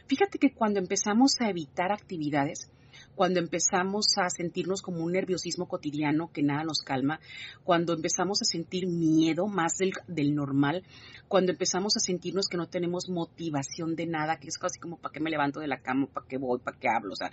Fíjate 0.07 0.38
que 0.38 0.53
cuando 0.53 0.79
empezamos 0.79 1.40
a 1.40 1.49
evitar 1.49 1.92
actividades, 1.92 2.71
cuando 3.14 3.40
empezamos 3.40 4.07
a 4.16 4.31
sentirnos 4.31 4.83
como 4.83 5.05
un 5.05 5.12
nerviosismo 5.12 5.66
cotidiano 5.66 6.31
que 6.33 6.42
nada 6.42 6.64
nos 6.64 6.81
calma, 6.85 7.21
cuando 7.64 7.92
empezamos 7.92 8.40
a 8.42 8.44
sentir 8.44 8.87
miedo 8.87 9.47
más 9.47 9.77
del, 9.79 9.92
del 10.07 10.35
normal, 10.35 10.85
cuando 11.27 11.53
empezamos 11.53 11.97
a 11.97 12.01
sentirnos 12.01 12.47
que 12.49 12.57
no 12.57 12.68
tenemos 12.68 13.09
motivación 13.09 13.97
de 13.97 14.07
nada, 14.07 14.38
que 14.38 14.49
es 14.49 14.59
casi 14.59 14.79
como 14.79 14.99
para 14.99 15.12
qué 15.12 15.21
me 15.21 15.31
levanto 15.31 15.61
de 15.61 15.68
la 15.68 15.81
cama, 15.81 16.07
para 16.07 16.27
qué 16.27 16.38
voy, 16.38 16.59
para 16.61 16.79
qué 16.79 16.88
hablo, 16.88 17.12
o 17.12 17.16
sea, 17.16 17.31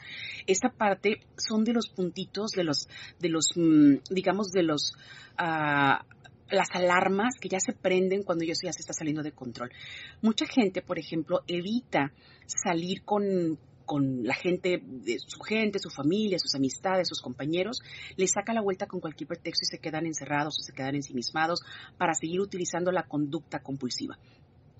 esa 0.47 0.69
parte 0.69 1.21
son 1.37 1.63
de 1.63 1.73
los 1.73 1.89
puntitos, 1.89 2.51
de 2.51 2.63
los, 2.63 2.87
de 3.19 3.29
los, 3.29 3.51
mm, 3.55 3.97
digamos, 4.09 4.51
de 4.51 4.63
los, 4.63 4.93
uh, 5.39 6.14
las 6.49 6.69
alarmas 6.73 7.35
que 7.39 7.49
ya 7.49 7.59
se 7.59 7.73
prenden 7.73 8.23
cuando 8.23 8.43
eso 8.43 8.61
ya 8.63 8.73
se 8.73 8.81
está 8.81 8.93
saliendo 8.93 9.23
de 9.23 9.31
control. 9.31 9.71
Mucha 10.21 10.45
gente, 10.45 10.81
por 10.81 10.99
ejemplo, 10.99 11.41
evita 11.47 12.11
salir 12.45 13.03
con 13.03 13.57
con 13.85 14.23
la 14.23 14.33
gente, 14.33 14.81
su 15.27 15.39
gente, 15.41 15.77
su 15.77 15.89
familia, 15.89 16.39
sus 16.39 16.55
amistades, 16.55 17.07
sus 17.07 17.21
compañeros, 17.21 17.81
les 18.17 18.31
saca 18.31 18.51
la 18.51 18.61
vuelta 18.61 18.87
con 18.87 18.99
cualquier 18.99 19.27
pretexto 19.27 19.61
y 19.63 19.75
se 19.75 19.79
quedan 19.79 20.07
encerrados 20.07 20.57
o 20.59 20.63
se 20.63 20.73
quedan 20.73 20.95
ensimismados 20.95 21.59
para 21.95 22.15
seguir 22.15 22.41
utilizando 22.41 22.91
la 22.91 23.03
conducta 23.03 23.59
compulsiva 23.59 24.17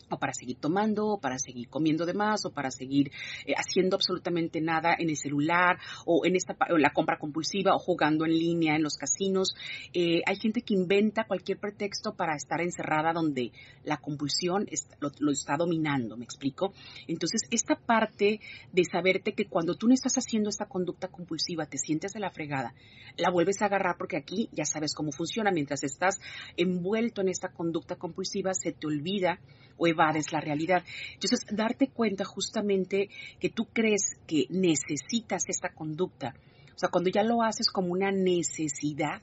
o 0.09 0.17
para 0.17 0.33
seguir 0.33 0.57
tomando, 0.59 1.07
o 1.07 1.19
para 1.19 1.37
seguir 1.39 1.69
comiendo 1.69 2.05
de 2.05 2.13
más, 2.13 2.45
o 2.45 2.51
para 2.51 2.71
seguir 2.71 3.11
eh, 3.45 3.53
haciendo 3.55 3.95
absolutamente 3.95 4.61
nada 4.61 4.95
en 4.97 5.09
el 5.09 5.17
celular, 5.17 5.77
o 6.05 6.25
en 6.25 6.35
esta 6.35 6.55
la 6.77 6.91
compra 6.91 7.17
compulsiva, 7.17 7.75
o 7.75 7.79
jugando 7.79 8.25
en 8.25 8.31
línea 8.31 8.75
en 8.75 8.83
los 8.83 8.95
casinos. 8.95 9.55
Eh, 9.93 10.21
hay 10.25 10.35
gente 10.37 10.61
que 10.61 10.73
inventa 10.73 11.25
cualquier 11.25 11.59
pretexto 11.59 12.13
para 12.13 12.35
estar 12.35 12.61
encerrada 12.61 13.13
donde 13.13 13.51
la 13.83 13.97
compulsión 13.97 14.67
lo, 14.99 15.31
está 15.31 15.57
dominando, 15.57 16.17
¿me 16.17 16.25
explico? 16.25 16.73
Entonces, 17.07 17.41
esta 17.51 17.75
parte 17.75 18.39
de 18.71 18.83
saberte 18.83 19.33
que 19.33 19.45
cuando 19.45 19.75
tú 19.75 19.87
no 19.87 19.93
estás 19.93 20.17
haciendo 20.17 20.49
esta 20.49 20.65
conducta 20.65 21.07
compulsiva, 21.07 21.65
te 21.65 21.77
sientes 21.77 22.13
de 22.13 22.19
la 22.19 22.31
fregada, 22.31 22.73
la 23.17 23.31
vuelves 23.31 23.61
a 23.61 23.65
agarrar 23.65 23.95
porque 23.97 24.17
aquí 24.17 24.49
ya 24.51 24.65
sabes 24.65 24.93
cómo 24.93 25.11
funciona. 25.11 25.51
Mientras 25.51 25.83
estás 25.83 26.19
envuelto 26.57 27.21
en 27.21 27.29
esta 27.29 27.49
conducta 27.49 27.95
compulsiva, 27.95 28.53
se 28.53 28.71
te 28.71 28.87
olvida 28.87 29.39
o 29.77 29.87
evades 29.95 30.31
la 30.31 30.41
realidad. 30.41 30.83
Entonces, 31.13 31.45
darte 31.51 31.87
cuenta 31.87 32.25
justamente 32.25 33.09
que 33.39 33.49
tú 33.49 33.65
crees 33.73 34.17
que 34.27 34.45
necesitas 34.49 35.43
esta 35.47 35.69
conducta, 35.69 36.35
o 36.75 36.77
sea, 36.77 36.89
cuando 36.89 37.09
ya 37.09 37.23
lo 37.23 37.41
haces 37.41 37.69
como 37.69 37.93
una 37.93 38.11
necesidad, 38.11 39.21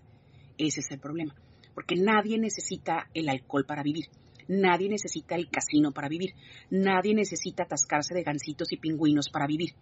ese 0.57 0.81
es 0.81 0.91
el 0.91 0.99
problema. 0.99 1.35
Porque 1.75 1.97
nadie 1.97 2.39
necesita 2.39 3.09
el 3.15 3.29
alcohol 3.29 3.65
para 3.67 3.83
vivir. 3.83 4.07
Nadie 4.49 4.89
necesita 4.89 5.35
el 5.37 5.49
casino 5.49 5.93
para 5.93 6.09
vivir. 6.09 6.31
Nadie 6.71 7.15
necesita 7.15 7.65
atascarse 7.65 8.15
de 8.15 8.23
gansitos 8.23 8.73
y 8.73 8.79
pingüinos 8.79 9.29
para 9.31 9.47
vivir. 9.47 9.75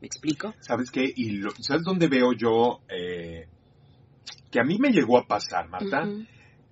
¿Me 0.00 0.06
explico? 0.06 0.54
¿Sabes 0.60 0.90
qué? 0.90 1.12
Y 1.14 1.40
¿Sabes 1.60 1.84
dónde 1.84 2.08
veo 2.08 2.32
yo 2.32 2.80
eh, 2.88 3.48
que 4.50 4.60
a 4.60 4.64
mí 4.64 4.78
me 4.78 4.90
llegó 4.90 5.18
a 5.18 5.26
pasar, 5.26 5.68
Marta? 5.68 6.08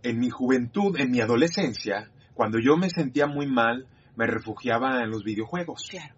En 0.03 0.19
mi 0.19 0.31
juventud, 0.31 0.97
en 0.99 1.11
mi 1.11 1.21
adolescencia, 1.21 2.11
cuando 2.35 2.59
yo 2.59 2.77
me 2.77 2.91
sentía 2.91 3.27
muy 3.27 3.47
mal, 3.47 3.87
me 4.17 4.27
refugiaba 4.27 5.03
en 5.03 5.11
los 5.11 5.25
videojuegos. 5.25 5.87
Claro. 5.89 6.15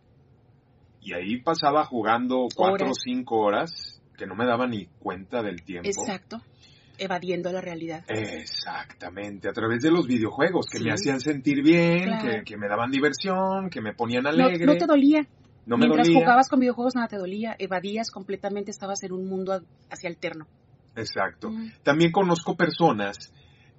Y 1.01 1.13
ahí 1.13 1.41
pasaba 1.41 1.85
jugando 1.85 2.49
cuatro 2.55 2.91
o 2.91 2.95
cinco 2.95 3.39
horas 3.39 4.01
que 4.17 4.27
no 4.27 4.35
me 4.35 4.47
daba 4.47 4.67
ni 4.67 4.87
cuenta 4.99 5.43
del 5.43 5.63
tiempo. 5.63 5.89
Exacto. 5.89 6.41
Evadiendo 6.99 7.53
la 7.53 7.61
realidad. 7.61 8.05
Exactamente, 8.09 9.49
a 9.49 9.53
través 9.53 9.83
de 9.83 9.91
los 9.91 10.07
videojuegos 10.07 10.67
que 10.67 10.81
me 10.81 10.91
hacían 10.91 11.21
sentir 11.21 11.63
bien, 11.63 12.11
que, 12.45 12.57
me 12.57 12.69
daban 12.69 12.91
diversión, 12.91 13.69
que 13.71 13.83
me 13.83 13.93
ponían 13.93 14.27
alegre. 14.27 14.65
No, 14.65 14.77
te 14.77 14.87
dolía. 14.87 15.27
No 15.67 15.77
me 15.77 15.87
Mientras 15.87 16.09
jugabas 16.09 16.49
con 16.49 16.61
videojuegos 16.61 16.95
nada 16.95 17.09
te 17.09 17.19
dolía, 17.19 17.55
evadías 17.59 18.11
completamente, 18.11 18.71
estabas 18.71 19.03
en 19.03 19.13
un 19.13 19.29
mundo 19.29 19.61
hacia 19.91 20.09
alterno. 20.09 20.47
Exacto. 20.97 21.51
También 21.83 22.13
conozco 22.13 22.57
personas 22.57 23.33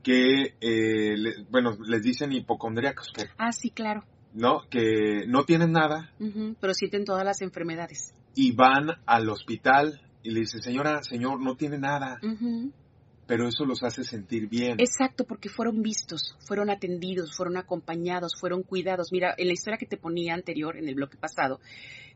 que, 0.07 0.55
eh, 0.61 1.15
bueno, 1.49 1.77
les 1.85 2.01
dicen 2.01 2.31
hipocondríacos. 2.31 3.11
Que, 3.13 3.25
ah, 3.37 3.51
sí, 3.51 3.71
claro. 3.71 4.05
¿No? 4.33 4.61
Que 4.69 5.25
no 5.27 5.43
tienen 5.43 5.73
nada. 5.73 6.13
pero 6.61 6.73
sienten 6.73 7.03
todas 7.03 7.25
las 7.25 7.41
enfermedades. 7.41 8.13
Y 8.33 8.53
van 8.53 8.91
al 9.05 9.27
hospital 9.27 9.99
y 10.23 10.31
le 10.31 10.41
dicen, 10.41 10.61
señora, 10.61 11.03
señor, 11.03 11.41
no 11.41 11.57
tiene 11.57 11.77
nada. 11.77 12.21
pero 13.25 13.49
eso 13.49 13.65
los 13.65 13.83
hace 13.83 14.05
sentir 14.05 14.47
bien. 14.47 14.79
Exacto, 14.79 15.25
porque 15.25 15.49
fueron 15.49 15.81
vistos, 15.81 16.37
fueron 16.39 16.69
atendidos, 16.69 17.35
fueron 17.35 17.57
acompañados, 17.57 18.31
fueron 18.39 18.63
cuidados. 18.63 19.09
Mira, 19.11 19.35
en 19.37 19.47
la 19.47 19.53
historia 19.53 19.77
que 19.77 19.87
te 19.87 19.97
ponía 19.97 20.35
anterior, 20.35 20.77
en 20.77 20.87
el 20.87 20.95
bloque 20.95 21.17
pasado, 21.17 21.59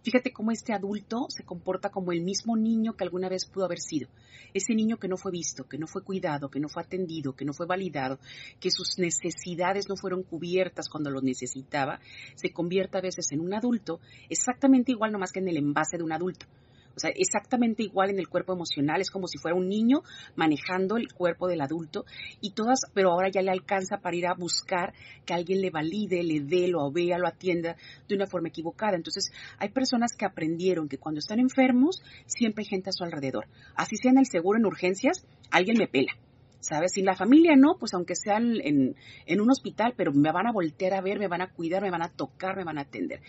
fíjate 0.03 0.31
cómo 0.31 0.51
este 0.51 0.73
adulto 0.73 1.27
se 1.29 1.43
comporta 1.43 1.89
como 1.89 2.11
el 2.11 2.21
mismo 2.21 2.55
niño 2.57 2.93
que 2.93 3.03
alguna 3.03 3.29
vez 3.29 3.45
pudo 3.45 3.65
haber 3.65 3.79
sido. 3.79 4.09
Ese 4.53 4.73
niño 4.73 4.97
que 4.97 5.07
no 5.07 5.17
fue 5.17 5.31
visto, 5.31 5.67
que 5.67 5.77
no 5.77 5.87
fue 5.87 6.03
cuidado, 6.03 6.49
que 6.49 6.59
no 6.59 6.69
fue 6.69 6.83
atendido, 6.83 7.35
que 7.35 7.45
no 7.45 7.53
fue 7.53 7.65
validado, 7.65 8.19
que 8.59 8.71
sus 8.71 8.97
necesidades 8.97 9.87
no 9.87 9.95
fueron 9.95 10.23
cubiertas 10.23 10.89
cuando 10.89 11.09
lo 11.09 11.21
necesitaba, 11.21 11.99
se 12.35 12.51
convierte 12.51 12.97
a 12.97 13.01
veces 13.01 13.31
en 13.31 13.39
un 13.39 13.53
adulto 13.53 13.99
exactamente 14.29 14.91
igual, 14.91 15.11
nomás 15.11 15.31
que 15.31 15.39
en 15.39 15.47
el 15.47 15.57
envase 15.57 15.97
de 15.97 16.03
un 16.03 16.11
adulto 16.11 16.45
o 16.95 16.99
sea, 16.99 17.11
exactamente 17.15 17.83
igual 17.83 18.09
en 18.09 18.19
el 18.19 18.27
cuerpo 18.27 18.53
emocional, 18.53 19.01
es 19.01 19.09
como 19.09 19.27
si 19.27 19.37
fuera 19.37 19.57
un 19.57 19.69
niño 19.69 20.01
manejando 20.35 20.97
el 20.97 21.11
cuerpo 21.13 21.47
del 21.47 21.61
adulto 21.61 22.05
y 22.41 22.51
todas, 22.51 22.81
pero 22.93 23.11
ahora 23.11 23.29
ya 23.29 23.41
le 23.41 23.51
alcanza 23.51 23.97
para 23.97 24.15
ir 24.15 24.27
a 24.27 24.33
buscar 24.33 24.93
que 25.25 25.33
alguien 25.33 25.61
le 25.61 25.69
valide, 25.69 26.23
le 26.23 26.41
dé, 26.41 26.67
lo 26.67 26.91
vea, 26.91 27.17
lo 27.17 27.27
atienda 27.27 27.75
de 28.07 28.15
una 28.15 28.27
forma 28.27 28.49
equivocada. 28.49 28.95
Entonces, 28.95 29.31
hay 29.57 29.69
personas 29.69 30.11
que 30.17 30.25
aprendieron 30.25 30.89
que 30.89 30.97
cuando 30.97 31.19
están 31.19 31.39
enfermos, 31.39 32.01
siempre 32.25 32.63
hay 32.63 32.69
gente 32.69 32.89
a 32.89 32.93
su 32.93 33.03
alrededor. 33.03 33.47
Así 33.75 33.95
sea 33.95 34.11
en 34.11 34.19
el 34.19 34.25
seguro 34.25 34.59
en 34.59 34.65
urgencias, 34.65 35.25
alguien 35.49 35.77
me 35.77 35.87
pela. 35.87 36.13
¿sabes? 36.61 36.91
Si 36.93 37.01
la 37.01 37.15
familia 37.15 37.55
no, 37.57 37.75
pues 37.79 37.93
aunque 37.95 38.13
sea 38.15 38.37
en, 38.37 38.95
en, 39.25 39.41
un 39.41 39.49
hospital, 39.49 39.95
pero 39.97 40.11
me 40.13 40.31
van 40.31 40.45
a 40.45 40.51
voltear 40.51 40.93
a 40.93 41.01
ver, 41.01 41.17
me 41.17 41.27
van 41.27 41.41
a 41.41 41.51
cuidar, 41.51 41.81
me 41.81 41.89
van 41.89 42.03
a 42.03 42.09
tocar, 42.09 42.55
me 42.55 42.63
van 42.63 42.77
a 42.77 42.81
atender. 42.81 43.21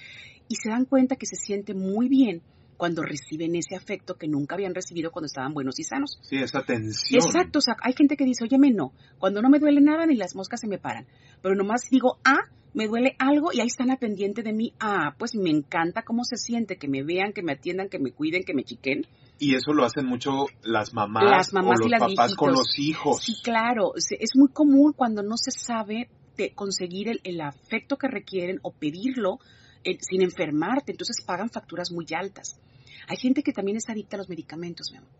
Y 0.48 0.56
se 0.56 0.68
dan 0.68 0.84
cuenta 0.84 1.16
que 1.16 1.24
se 1.24 1.36
siente 1.36 1.72
muy 1.72 2.08
bien 2.08 2.42
cuando 2.76 3.02
reciben 3.02 3.54
ese 3.54 3.76
afecto 3.76 4.16
que 4.16 4.28
nunca 4.28 4.54
habían 4.54 4.74
recibido 4.74 5.10
cuando 5.10 5.26
estaban 5.26 5.54
buenos 5.54 5.78
y 5.78 5.84
sanos. 5.84 6.18
Sí, 6.22 6.36
esa 6.36 6.62
tensión. 6.62 7.22
Exacto, 7.24 7.58
o 7.58 7.62
sea, 7.62 7.76
hay 7.82 7.92
gente 7.92 8.16
que 8.16 8.24
dice, 8.24 8.44
óyeme, 8.44 8.70
no, 8.70 8.92
cuando 9.18 9.40
no 9.42 9.50
me 9.50 9.58
duele 9.58 9.80
nada 9.80 10.06
ni 10.06 10.16
las 10.16 10.34
moscas 10.34 10.60
se 10.60 10.68
me 10.68 10.78
paran, 10.78 11.06
pero 11.42 11.54
nomás 11.54 11.88
digo, 11.90 12.18
ah, 12.24 12.48
me 12.74 12.86
duele 12.86 13.14
algo 13.18 13.52
y 13.52 13.60
ahí 13.60 13.66
están 13.66 13.90
a 13.90 13.96
pendiente 13.96 14.42
de 14.42 14.52
mí, 14.52 14.72
ah, 14.80 15.14
pues 15.18 15.34
me 15.34 15.50
encanta 15.50 16.02
cómo 16.02 16.24
se 16.24 16.36
siente, 16.36 16.76
que 16.76 16.88
me 16.88 17.02
vean, 17.02 17.32
que 17.32 17.42
me 17.42 17.52
atiendan, 17.52 17.88
que 17.88 17.98
me 17.98 18.12
cuiden, 18.12 18.44
que 18.44 18.54
me 18.54 18.64
chiquen. 18.64 19.06
Y 19.38 19.54
eso 19.54 19.72
lo 19.72 19.84
hacen 19.84 20.06
mucho 20.06 20.46
las 20.62 20.94
mamás, 20.94 21.24
las 21.24 21.52
mamás 21.52 21.80
o 21.80 21.88
los 21.88 22.00
papás 22.00 22.34
con 22.34 22.52
los 22.52 22.78
hijos. 22.78 23.22
Sí, 23.22 23.34
claro, 23.42 23.92
es 23.96 24.30
muy 24.34 24.48
común 24.48 24.92
cuando 24.92 25.22
no 25.22 25.36
se 25.36 25.50
sabe 25.50 26.08
de 26.36 26.54
conseguir 26.54 27.08
el, 27.08 27.20
el 27.24 27.40
afecto 27.40 27.96
que 27.96 28.08
requieren 28.08 28.58
o 28.62 28.72
pedirlo 28.72 29.38
eh, 29.84 29.98
sin 30.00 30.22
enfermarte, 30.22 30.92
entonces 30.92 31.24
pagan 31.26 31.50
facturas 31.50 31.90
muy 31.90 32.06
altas. 32.14 32.60
Hay 33.08 33.16
gente 33.16 33.42
que 33.42 33.52
también 33.52 33.76
es 33.76 33.88
adicta 33.88 34.16
a 34.16 34.18
los 34.18 34.28
medicamentos, 34.28 34.90
mi 34.90 34.98
amor. 34.98 35.10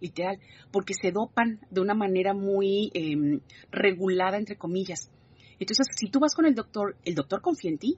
Literal, 0.00 0.38
porque 0.70 0.94
se 0.94 1.10
dopan 1.10 1.60
de 1.70 1.80
una 1.80 1.94
manera 1.94 2.34
muy 2.34 2.90
em, 2.92 3.40
regulada, 3.70 4.36
entre 4.36 4.56
comillas. 4.56 5.10
Entonces, 5.58 5.86
si 5.96 6.08
tú 6.10 6.20
vas 6.20 6.34
con 6.34 6.44
el 6.44 6.54
doctor, 6.54 6.96
el 7.04 7.14
doctor 7.14 7.40
confía 7.40 7.70
en 7.70 7.78
ti 7.78 7.96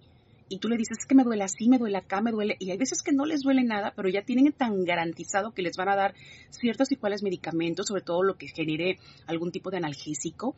y 0.49 0.59
tú 0.59 0.69
le 0.69 0.77
dices 0.77 0.99
que 1.07 1.15
me 1.15 1.25
duele 1.25 1.45
así, 1.45 1.69
me 1.69 1.79
duele 1.79 1.99
acá, 1.99 2.21
me 2.21 2.31
duele, 2.31 2.57
y 2.59 2.71
hay 2.71 2.79
veces 2.79 3.03
que 3.03 3.13
no 3.13 3.25
les 3.25 3.41
duele 3.41 3.65
nada, 3.65 3.93
pero 3.95 4.09
ya 4.09 4.23
tienen 4.23 4.53
tan 4.53 4.85
garantizado 4.85 5.53
que 5.53 5.63
les 5.63 5.77
van 5.77 5.89
a 5.89 5.97
dar 5.97 6.15
ciertos 6.51 6.91
y 6.93 6.97
cuáles 6.97 7.23
medicamentos, 7.23 7.87
sobre 7.87 8.03
todo 8.03 8.23
lo 8.23 8.37
que 8.37 8.47
genere 8.49 8.99
algún 9.27 9.51
tipo 9.51 9.71
de 9.71 9.79
analgésico, 9.79 10.57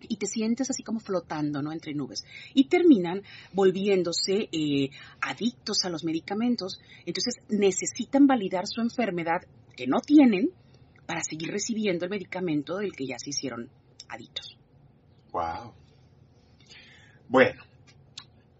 y 0.00 0.16
te 0.16 0.26
sientes 0.26 0.70
así 0.70 0.82
como 0.82 1.00
flotando, 1.00 1.62
¿no? 1.62 1.72
Entre 1.72 1.94
nubes. 1.94 2.24
Y 2.54 2.68
terminan 2.68 3.22
volviéndose 3.52 4.48
eh, 4.52 4.90
adictos 5.20 5.84
a 5.84 5.90
los 5.90 6.04
medicamentos. 6.04 6.80
Entonces 7.06 7.36
necesitan 7.48 8.26
validar 8.26 8.66
su 8.66 8.80
enfermedad 8.80 9.42
que 9.76 9.86
no 9.86 10.00
tienen 10.00 10.50
para 11.06 11.22
seguir 11.22 11.50
recibiendo 11.50 12.04
el 12.04 12.10
medicamento 12.10 12.76
del 12.78 12.92
que 12.92 13.06
ya 13.06 13.18
se 13.18 13.30
hicieron 13.30 13.70
adictos. 14.08 14.58
Wow. 15.32 15.72
Bueno, 17.28 17.62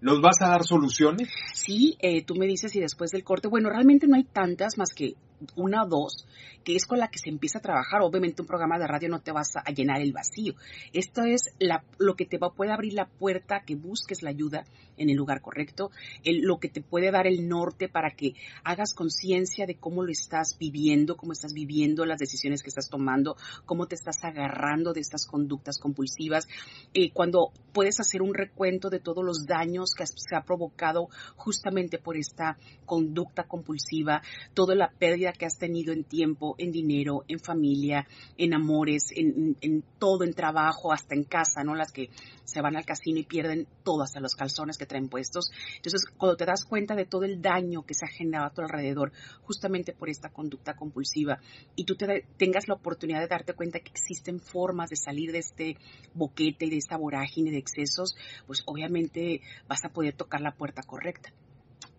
¿nos 0.00 0.20
vas 0.20 0.36
a 0.40 0.48
dar 0.48 0.64
soluciones? 0.64 1.28
Sí, 1.52 1.96
eh, 2.00 2.24
tú 2.24 2.34
me 2.34 2.46
dices 2.46 2.74
y 2.76 2.80
después 2.80 3.10
del 3.10 3.24
corte, 3.24 3.48
bueno, 3.48 3.68
realmente 3.70 4.06
no 4.06 4.16
hay 4.16 4.24
tantas 4.24 4.78
más 4.78 4.94
que 4.94 5.14
una 5.56 5.84
o 5.84 5.88
dos, 5.88 6.26
que 6.64 6.74
es 6.74 6.86
con 6.86 6.98
la 6.98 7.08
que 7.08 7.18
se 7.18 7.30
empieza 7.30 7.58
a 7.58 7.62
trabajar. 7.62 8.02
Obviamente 8.02 8.42
un 8.42 8.48
programa 8.48 8.78
de 8.78 8.86
radio 8.86 9.08
no 9.08 9.20
te 9.20 9.32
vas 9.32 9.56
a 9.56 9.70
llenar 9.72 10.00
el 10.00 10.12
vacío. 10.12 10.54
Esto 10.92 11.22
es 11.22 11.54
lo 11.98 12.14
que 12.14 12.26
te 12.26 12.38
puede 12.38 12.72
abrir 12.72 12.94
la 12.94 13.06
puerta 13.06 13.62
que 13.64 13.74
busques 13.74 14.22
la 14.22 14.30
ayuda 14.30 14.64
en 14.96 15.10
el 15.10 15.16
lugar 15.16 15.40
correcto, 15.40 15.90
lo 16.24 16.58
que 16.58 16.68
te 16.68 16.82
puede 16.82 17.10
dar 17.10 17.26
el 17.26 17.48
norte 17.48 17.88
para 17.88 18.10
que 18.10 18.34
hagas 18.64 18.94
conciencia 18.94 19.66
de 19.66 19.76
cómo 19.76 20.02
lo 20.02 20.10
estás 20.10 20.56
viviendo, 20.58 21.16
cómo 21.16 21.32
estás 21.32 21.52
viviendo 21.52 22.04
las 22.04 22.18
decisiones 22.18 22.62
que 22.62 22.68
estás 22.68 22.88
tomando, 22.88 23.36
cómo 23.64 23.86
te 23.86 23.94
estás 23.94 24.16
agarrando 24.22 24.92
de 24.92 25.00
estas 25.00 25.26
conductas 25.26 25.78
compulsivas. 25.78 26.48
Eh, 26.94 27.10
cuando 27.12 27.52
puedes 27.72 28.00
hacer 28.00 28.22
un 28.22 28.34
recuento 28.34 28.90
de 28.90 29.00
todos 29.00 29.24
los 29.24 29.46
daños 29.46 29.90
que 29.96 30.06
se 30.06 30.36
ha 30.36 30.42
provocado 30.42 31.08
justamente 31.36 31.98
por 31.98 32.16
esta 32.16 32.58
conducta 32.84 33.44
compulsiva, 33.44 34.22
toda 34.54 34.74
la 34.74 34.90
pérdida 34.90 35.27
que 35.32 35.46
has 35.46 35.58
tenido 35.58 35.92
en 35.92 36.04
tiempo, 36.04 36.54
en 36.58 36.72
dinero, 36.72 37.24
en 37.28 37.40
familia, 37.40 38.06
en 38.36 38.54
amores, 38.54 39.12
en, 39.14 39.84
todo, 39.98 40.24
en 40.24 40.34
trabajo, 40.34 40.92
hasta 40.92 41.14
en 41.14 41.24
casa, 41.24 41.64
¿no? 41.64 41.74
Las 41.74 41.92
que 41.92 42.10
se 42.44 42.60
van 42.60 42.76
al 42.76 42.84
casino 42.84 43.18
y 43.18 43.24
pierden 43.24 43.66
todo, 43.84 44.02
hasta 44.02 44.20
los 44.20 44.34
calzones 44.34 44.78
que 44.78 44.86
traen 44.86 45.08
puestos. 45.08 45.50
Entonces, 45.76 46.04
cuando 46.16 46.36
te 46.36 46.46
das 46.46 46.64
cuenta 46.64 46.94
de 46.94 47.04
todo 47.04 47.24
el 47.24 47.42
daño 47.42 47.84
que 47.84 47.94
se 47.94 48.04
ha 48.04 48.08
generado 48.08 48.46
a 48.46 48.50
tu 48.50 48.62
alrededor, 48.62 49.12
justamente 49.42 49.92
por 49.92 50.08
esta 50.08 50.30
conducta 50.30 50.74
compulsiva, 50.74 51.40
y 51.76 51.84
tú 51.84 51.96
te, 51.96 52.24
tengas 52.36 52.68
la 52.68 52.74
oportunidad 52.74 53.20
de 53.20 53.28
darte 53.28 53.54
cuenta 53.54 53.80
que 53.80 53.90
existen 53.90 54.40
formas 54.40 54.90
de 54.90 54.96
salir 54.96 55.32
de 55.32 55.38
este 55.38 55.76
boquete 56.14 56.66
y 56.66 56.70
de 56.70 56.76
esta 56.78 56.96
vorágine 56.96 57.50
de 57.50 57.58
excesos, 57.58 58.16
pues 58.46 58.62
obviamente 58.66 59.40
vas 59.68 59.84
a 59.84 59.90
poder 59.90 60.14
tocar 60.14 60.40
la 60.40 60.52
puerta 60.52 60.82
correcta. 60.82 61.32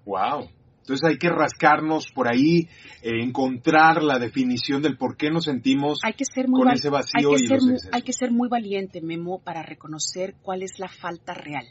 Wow. 0.06 0.50
Entonces 0.82 1.08
hay 1.08 1.18
que 1.18 1.30
rascarnos 1.30 2.12
por 2.12 2.28
ahí, 2.28 2.68
eh, 3.02 3.22
encontrar 3.22 4.02
la 4.02 4.18
definición 4.18 4.82
del 4.82 4.98
por 4.98 5.18
qué 5.18 5.30
nos 5.30 5.46
sentimos 5.46 6.00
hay 6.04 6.13
que 6.13 6.26
ser 6.26 6.48
muy 6.48 6.62
con 6.62 6.72
ese 6.72 6.89
vacío 6.89 7.30
hay 7.30 7.42
que, 7.42 7.48
ser 7.48 7.62
muy, 7.62 7.78
hay 7.92 8.02
que 8.02 8.13
ser 8.13 8.32
muy 8.32 8.50
valiente, 8.50 9.02
Memo, 9.02 9.39
para 9.39 9.63
reconocer 9.63 10.36
cuál 10.42 10.63
es 10.63 10.80
la 10.80 10.88
falta 10.88 11.34
real. 11.34 11.68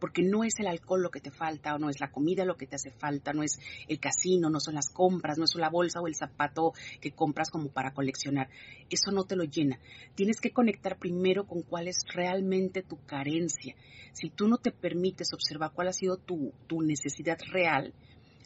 Porque 0.00 0.22
no 0.22 0.44
es 0.44 0.58
el 0.58 0.66
alcohol 0.66 1.02
lo 1.02 1.10
que 1.10 1.20
te 1.20 1.30
falta, 1.30 1.74
o 1.74 1.78
no 1.78 1.90
es 1.90 2.00
la 2.00 2.10
comida 2.10 2.46
lo 2.46 2.56
que 2.56 2.66
te 2.66 2.76
hace 2.76 2.90
falta, 2.90 3.34
no 3.34 3.42
es 3.42 3.58
el 3.86 4.00
casino, 4.00 4.48
no 4.48 4.58
son 4.58 4.74
las 4.74 4.88
compras, 4.88 5.36
no 5.36 5.44
es 5.44 5.54
la 5.56 5.68
bolsa 5.68 6.00
o 6.00 6.06
el 6.06 6.14
zapato 6.14 6.72
que 7.02 7.10
compras 7.10 7.50
como 7.50 7.68
para 7.68 7.92
coleccionar. 7.92 8.48
Eso 8.88 9.12
no 9.12 9.24
te 9.24 9.36
lo 9.36 9.44
llena. 9.44 9.78
Tienes 10.14 10.40
que 10.40 10.52
conectar 10.52 10.96
primero 10.98 11.44
con 11.44 11.60
cuál 11.60 11.86
es 11.86 11.98
realmente 12.14 12.82
tu 12.82 12.96
carencia. 13.04 13.76
Si 14.12 14.30
tú 14.30 14.48
no 14.48 14.56
te 14.56 14.72
permites 14.72 15.34
observar 15.34 15.72
cuál 15.74 15.88
ha 15.88 15.92
sido 15.92 16.16
tu, 16.16 16.54
tu 16.66 16.80
necesidad 16.80 17.38
real, 17.52 17.92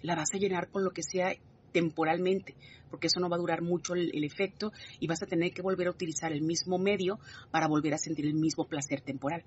la 0.04 0.14
vas 0.14 0.32
a 0.34 0.38
llenar 0.38 0.68
con 0.70 0.84
lo 0.84 0.90
que 0.90 1.02
sea 1.02 1.34
temporalmente, 1.72 2.54
porque 2.88 3.08
eso 3.08 3.18
no 3.20 3.28
va 3.28 3.36
a 3.36 3.40
durar 3.40 3.62
mucho 3.62 3.94
el, 3.94 4.22
efecto 4.22 4.70
y 5.00 5.08
vas 5.08 5.22
a 5.22 5.26
tener 5.26 5.52
que 5.52 5.62
volver 5.62 5.88
a 5.88 5.90
utilizar 5.90 6.32
el 6.32 6.42
mismo 6.42 6.78
medio 6.78 7.18
para 7.50 7.66
volver 7.66 7.94
a 7.94 7.98
sentir 7.98 8.26
el 8.26 8.34
mismo 8.34 8.66
placer 8.68 9.00
temporal. 9.00 9.42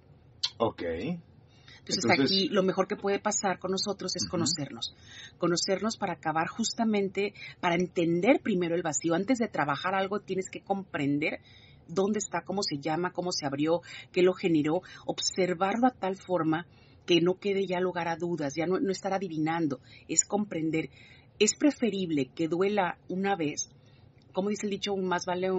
Ok. 0.58 0.84
Entonces, 0.84 2.12
aquí 2.12 2.50
lo 2.50 2.64
mejor 2.64 2.88
que 2.88 2.98
puede 2.98 3.20
pasar 3.20 3.60
con 3.60 3.72
nosotros 3.72 4.14
es 4.18 4.28
conocernos. 4.28 4.94
Conocernos 5.38 5.96
para 5.96 6.14
acabar 6.14 6.48
justamente, 6.48 7.34
para 7.62 7.76
entender 7.76 8.42
primero 8.42 8.76
el 8.76 8.84
vacío. 8.84 9.14
Antes 9.14 9.38
de 9.38 9.48
trabajar 9.48 9.96
algo 9.96 10.20
tienes 10.20 10.50
que 10.50 10.60
comprender 10.60 11.40
dónde 11.88 12.20
está, 12.20 12.42
cómo 12.42 12.62
se 12.62 12.80
llama, 12.80 13.14
cómo 13.14 13.32
se 13.32 13.46
abrió, 13.46 13.82
qué 14.12 14.22
lo 14.22 14.34
generó, 14.34 14.82
observarlo 15.06 15.88
a 15.88 15.92
tal 15.92 16.18
forma 16.18 16.68
que 17.08 17.22
no 17.22 17.40
quede 17.40 17.66
ya 17.66 17.80
lugar 17.80 18.08
a 18.08 18.18
dudas, 18.18 18.54
ya 18.56 18.68
no, 18.68 18.78
estar 18.92 19.14
adivinando, 19.14 19.80
es 20.08 20.26
comprender. 20.26 20.90
Es 21.40 21.56
preferible 21.56 22.30
que 22.36 22.48
duela 22.48 22.98
una 23.08 23.36
vez, 23.36 23.72
como 24.34 24.50
dice 24.50 24.68
el 24.68 24.72
dicho, 24.72 24.96
más 24.96 25.26
vale 25.26 25.50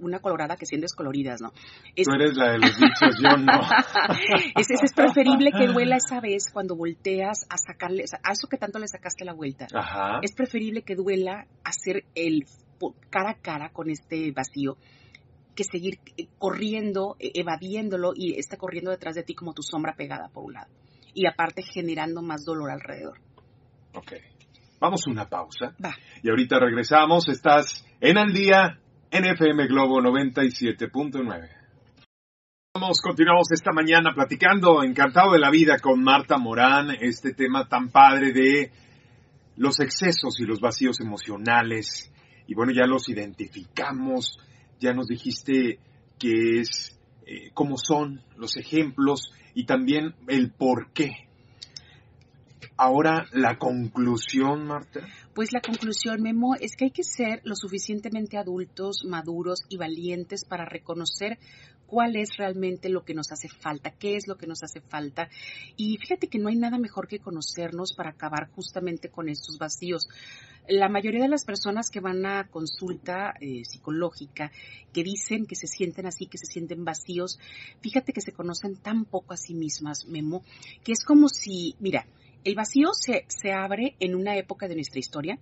una 0.00 0.18
colorada 0.18 0.56
que 0.56 0.66
cien 0.66 0.80
descoloridas, 0.80 1.40
¿no? 1.40 1.52
Es, 1.94 2.06
Tú 2.06 2.14
eres 2.14 2.36
la 2.36 2.52
de 2.52 2.58
los 2.58 2.76
dichos, 2.76 3.16
yo 3.22 3.36
no. 3.36 3.52
es, 4.56 4.70
es, 4.70 4.92
preferible 4.92 5.52
que 5.52 5.66
duela 5.66 5.96
esa 5.96 6.20
vez 6.20 6.50
cuando 6.52 6.74
volteas 6.74 7.46
a 7.48 7.56
sacarle, 7.58 8.04
a 8.22 8.32
eso 8.32 8.48
que 8.48 8.56
tanto 8.56 8.78
le 8.78 8.88
sacaste 8.88 9.24
la 9.24 9.34
vuelta. 9.34 9.66
Es 10.22 10.32
preferible 10.32 10.82
que 10.82 10.96
duela 10.96 11.46
hacer 11.64 12.04
el 12.14 12.46
cara 13.10 13.30
a 13.30 13.34
cara 13.40 13.70
con 13.70 13.90
este 13.90 14.32
vacío 14.32 14.76
que 15.56 15.64
seguir 15.64 15.98
eh, 16.16 16.28
corriendo, 16.38 17.16
eh, 17.18 17.32
evadiéndolo 17.34 18.12
y 18.14 18.38
está 18.38 18.56
corriendo 18.56 18.92
detrás 18.92 19.16
de 19.16 19.24
ti 19.24 19.34
como 19.34 19.52
tu 19.52 19.62
sombra 19.62 19.96
pegada 19.96 20.28
por 20.28 20.44
un 20.44 20.52
lado. 20.52 20.68
Y 21.14 21.26
aparte 21.26 21.62
generando 21.62 22.22
más 22.22 22.44
dolor 22.44 22.70
alrededor. 22.70 23.18
Ok. 23.94 24.12
Vamos 24.78 25.02
a 25.06 25.10
una 25.10 25.28
pausa. 25.28 25.74
Va. 25.84 25.96
Y 26.22 26.28
ahorita 26.28 26.60
regresamos. 26.60 27.28
Estás 27.28 27.84
en 28.00 28.18
al 28.18 28.32
día 28.32 28.78
en 29.10 29.24
FM 29.24 29.66
Globo 29.66 30.00
97.9. 30.00 31.48
Vamos, 32.74 33.00
continuamos 33.00 33.50
esta 33.52 33.72
mañana 33.72 34.12
platicando, 34.14 34.82
encantado 34.82 35.32
de 35.32 35.38
la 35.38 35.50
vida 35.50 35.78
con 35.78 36.02
Marta 36.02 36.36
Morán, 36.36 36.90
este 37.00 37.32
tema 37.32 37.66
tan 37.66 37.88
padre 37.88 38.32
de 38.32 38.70
los 39.56 39.80
excesos 39.80 40.38
y 40.40 40.44
los 40.44 40.60
vacíos 40.60 41.00
emocionales. 41.00 42.12
Y 42.46 42.54
bueno, 42.54 42.72
ya 42.72 42.86
los 42.86 43.08
identificamos, 43.08 44.38
ya 44.80 44.92
nos 44.92 45.06
dijiste 45.06 45.78
que 46.18 46.60
es 46.60 46.98
eh, 47.26 47.50
cómo 47.54 47.76
son 47.76 48.22
los 48.36 48.56
ejemplos 48.56 49.32
y 49.54 49.64
también 49.64 50.14
el 50.28 50.50
por 50.50 50.92
qué. 50.92 51.26
Ahora, 52.78 53.26
la 53.32 53.58
conclusión, 53.58 54.66
Marta. 54.66 55.00
Pues 55.34 55.52
la 55.52 55.62
conclusión, 55.62 56.20
Memo, 56.20 56.56
es 56.60 56.76
que 56.76 56.86
hay 56.86 56.90
que 56.90 57.04
ser 57.04 57.40
lo 57.44 57.54
suficientemente 57.56 58.36
adultos, 58.36 59.04
maduros 59.06 59.60
y 59.70 59.78
valientes 59.78 60.44
para 60.44 60.66
reconocer 60.66 61.38
cuál 61.86 62.16
es 62.16 62.36
realmente 62.36 62.88
lo 62.88 63.04
que 63.04 63.14
nos 63.14 63.32
hace 63.32 63.48
falta, 63.48 63.92
qué 63.92 64.16
es 64.16 64.26
lo 64.26 64.36
que 64.36 64.46
nos 64.46 64.62
hace 64.62 64.80
falta. 64.80 65.28
Y 65.76 65.96
fíjate 65.98 66.28
que 66.28 66.38
no 66.38 66.48
hay 66.48 66.56
nada 66.56 66.78
mejor 66.78 67.08
que 67.08 67.18
conocernos 67.18 67.94
para 67.94 68.10
acabar 68.10 68.50
justamente 68.50 69.08
con 69.08 69.28
estos 69.28 69.56
vacíos. 69.58 70.08
La 70.68 70.88
mayoría 70.88 71.22
de 71.22 71.28
las 71.28 71.44
personas 71.44 71.90
que 71.90 72.00
van 72.00 72.26
a 72.26 72.48
consulta 72.48 73.34
eh, 73.40 73.64
psicológica, 73.64 74.50
que 74.92 75.04
dicen 75.04 75.46
que 75.46 75.54
se 75.54 75.66
sienten 75.66 76.06
así, 76.06 76.26
que 76.26 76.38
se 76.38 76.46
sienten 76.46 76.84
vacíos, 76.84 77.38
fíjate 77.80 78.12
que 78.12 78.20
se 78.20 78.32
conocen 78.32 78.76
tan 78.76 79.04
poco 79.04 79.32
a 79.32 79.36
sí 79.36 79.54
mismas, 79.54 80.06
Memo, 80.06 80.42
que 80.82 80.92
es 80.92 81.04
como 81.04 81.28
si, 81.28 81.76
mira, 81.78 82.06
el 82.44 82.54
vacío 82.54 82.88
se, 82.92 83.24
se 83.28 83.52
abre 83.52 83.96
en 84.00 84.14
una 84.14 84.36
época 84.36 84.66
de 84.66 84.74
nuestra 84.74 84.98
historia, 84.98 85.38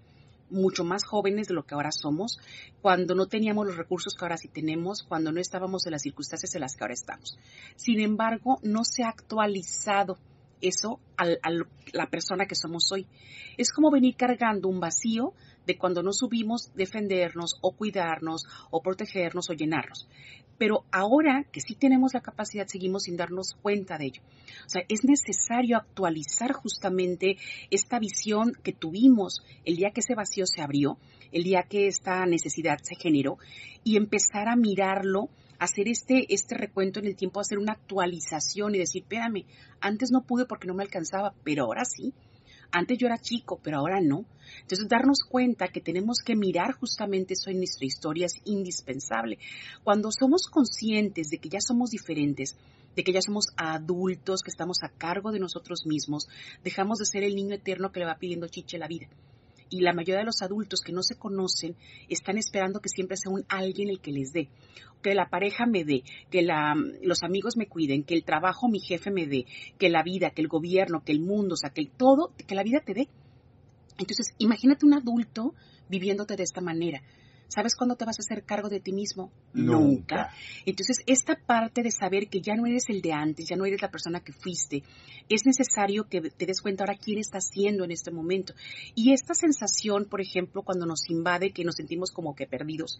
mucho 0.51 0.85
más 0.85 1.05
jóvenes 1.05 1.49
de 1.49 1.55
lo 1.55 1.65
que 1.65 1.75
ahora 1.75 1.91
somos, 1.91 2.39
cuando 2.83 3.15
no 3.15 3.27
teníamos 3.27 3.67
los 3.67 3.77
recursos 3.77 4.15
que 4.15 4.25
ahora 4.25 4.37
sí 4.37 4.49
tenemos, 4.49 5.03
cuando 5.03 5.33
no 5.33 5.41
estábamos 5.41 5.87
en 5.87 5.93
las 5.93 6.03
circunstancias 6.03 6.55
en 6.55 6.61
las 6.61 6.77
que 6.77 6.85
ahora 6.85 6.95
estamos. 6.95 7.39
Sin 7.77 8.01
embargo, 8.01 8.59
no 8.63 8.85
se 8.85 9.05
ha 9.05 9.09
actualizado 9.09 10.19
eso 10.68 11.00
a, 11.16 11.27
la 11.92 12.07
persona 12.11 12.46
que 12.46 12.55
somos 12.55 12.90
hoy. 12.92 13.07
Es 13.57 13.72
como 13.72 13.90
venir 13.90 14.16
cargando 14.16 14.68
un 14.68 14.81
vacío 14.81 15.33
de 15.66 15.79
cuando 15.79 16.03
no 16.03 16.12
subimos 16.12 16.72
defendernos 16.74 17.57
o 17.62 17.72
cuidarnos 17.72 18.44
o 18.70 18.83
protegernos 18.83 19.50
o 19.50 19.53
llenarnos. 19.53 20.09
Pero 20.59 20.85
ahora 20.92 21.44
que 21.50 21.61
sí 21.61 21.74
tenemos 21.74 22.14
la 22.14 22.20
capacidad, 22.20 22.66
seguimos 22.66 23.05
sin 23.05 23.16
darnos 23.16 23.55
cuenta 23.61 23.98
de 23.98 24.07
ello. 24.07 24.22
O 24.66 24.68
sea, 24.68 24.83
es 24.88 25.05
necesario 25.05 25.77
actualizar 25.77 26.53
justamente 26.53 27.37
esta 27.70 27.98
visión 27.98 28.53
que 28.62 28.72
tuvimos 28.72 29.42
el 29.64 29.77
día 29.77 29.90
que 29.90 30.00
ese 30.00 30.14
vacío 30.14 30.46
se 30.46 30.62
abrió, 30.62 30.98
el 31.33 31.42
día 31.42 31.64
que 31.68 31.88
esta 31.88 32.24
necesidad 32.27 32.79
se 32.83 32.94
generó, 32.94 33.38
y 33.83 33.96
empezar 33.96 34.48
a 34.48 34.57
mirarlo 34.57 35.29
hacer 35.59 35.88
este, 35.88 36.27
este 36.33 36.57
recuento 36.57 37.01
en 37.01 37.07
el 37.07 37.17
tiempo, 37.17 37.40
hacer 37.40 37.59
una 37.59 37.73
actualización 37.73 38.75
y 38.75 38.79
decir, 38.79 39.03
espérame, 39.03 39.45
antes 39.81 40.11
no 40.11 40.23
pude 40.23 40.47
porque 40.47 40.67
no 40.67 40.75
me 40.75 40.83
alcanzaba, 40.83 41.35
pero 41.45 41.64
ahora 41.64 41.85
sí. 41.85 42.12
Antes 42.71 42.99
yo 42.99 43.07
era 43.07 43.19
chico, 43.19 43.61
pero 43.62 43.79
ahora 43.79 44.01
no. 44.01 44.25
Entonces, 44.62 44.88
darnos 44.88 45.21
cuenta 45.29 45.69
que 45.69 45.81
tenemos 45.81 46.19
que 46.25 46.35
mirar 46.35 46.73
justamente 46.73 47.35
eso 47.35 47.51
en 47.51 47.59
nuestra 47.59 47.87
historia 47.87 48.27
es 48.27 48.40
indispensable. 48.45 49.38
Cuando 49.85 50.11
somos 50.11 50.49
conscientes 50.49 51.29
de 51.29 51.38
que 51.38 51.49
ya 51.49 51.61
somos 51.61 51.90
diferentes, 51.90 52.57
de 52.97 53.05
que 53.05 53.12
ya 53.12 53.21
somos 53.23 53.47
adultos, 53.57 54.43
que 54.43 54.51
estamos 54.51 54.79
a 54.83 54.88
cargo 54.88 55.31
de 55.31 55.38
nosotros 55.38 55.87
mismos, 55.87 56.27
dejamos 56.64 56.99
de 56.99 57.07
ser 57.07 57.23
el 57.23 57.37
niño 57.37 57.55
eterno 57.55 57.93
que 57.93 58.01
le 58.01 58.07
va 58.07 58.19
pidiendo 58.19 58.49
chiche 58.49 58.79
la 58.79 58.88
vida 58.88 59.09
y 59.70 59.81
la 59.81 59.92
mayoría 59.92 60.20
de 60.20 60.27
los 60.27 60.42
adultos 60.42 60.81
que 60.81 60.92
no 60.92 61.03
se 61.03 61.16
conocen 61.16 61.77
están 62.09 62.38
esperando 62.38 62.81
que 62.81 62.88
siempre 62.88 63.16
sea 63.16 63.33
un 63.33 63.44
alguien 63.48 63.88
el 63.88 64.00
que 64.00 64.12
les 64.12 64.33
dé, 64.33 64.48
que 65.03 65.14
la 65.14 65.29
pareja 65.29 65.66
me 65.66 65.85
dé, 65.85 66.03
que 66.31 66.42
la, 66.42 66.74
los 67.03 67.22
amigos 67.22 67.57
me 67.57 67.66
cuiden, 67.66 68.05
que 68.05 68.14
el 68.14 68.24
trabajo 68.24 68.68
mi 68.68 68.81
jefe 68.81 69.11
me 69.11 69.27
dé, 69.27 69.46
que 69.79 69.88
la 69.88 70.03
vida, 70.03 70.31
que 70.31 70.42
el 70.42 70.48
gobierno, 70.48 71.03
que 71.05 71.12
el 71.12 71.20
mundo, 71.20 71.55
o 71.55 71.57
sea, 71.57 71.70
que 71.70 71.87
todo, 71.87 72.33
que 72.46 72.55
la 72.55 72.62
vida 72.62 72.81
te 72.85 72.94
dé. 72.94 73.09
Entonces, 73.98 74.35
imagínate 74.38 74.87
un 74.87 74.94
adulto 74.94 75.55
viviéndote 75.88 76.37
de 76.37 76.42
esta 76.42 76.61
manera. 76.61 77.03
¿Sabes 77.49 77.75
cuándo 77.77 77.97
te 77.97 78.05
vas 78.05 78.19
a 78.19 78.23
hacer 78.23 78.45
cargo 78.45 78.69
de 78.69 78.81
ti 78.81 78.93
mismo? 78.93 79.31
Nunca. 79.53 80.33
Entonces, 80.67 80.99
esta 81.07 81.37
parte 81.37 81.83
de 81.83 81.91
saber 81.91 82.29
que 82.29 82.41
ya 82.41 82.55
no 82.55 82.67
eres 82.67 82.89
el 82.89 83.01
de 83.01 83.13
antes, 83.13 83.47
ya 83.49 83.57
no 83.57 83.65
eres 83.65 83.83
la 83.83 83.91
persona 83.91 84.21
que 84.21 84.33
fuiste, 84.33 84.83
es 85.29 85.47
necesario 85.47 86.09
que 86.09 86.21
te 86.21 86.47
des 86.47 86.61
cuenta 86.61 86.85
ahora 86.85 86.99
quién 86.99 87.19
estás 87.19 87.49
siendo 87.49 87.85
en 87.85 87.91
este 87.91 88.11
momento. 88.11 88.55
Y 88.95 89.13
esta 89.13 89.35
sensación, 89.35 90.07
por 90.07 90.21
ejemplo, 90.21 90.63
cuando 90.63 90.87
nos 90.87 91.09
invade, 91.09 91.53
que 91.53 91.65
nos 91.65 91.77
sentimos 91.77 92.11
como 92.11 92.35
que 92.35 92.47
perdidos, 92.47 92.99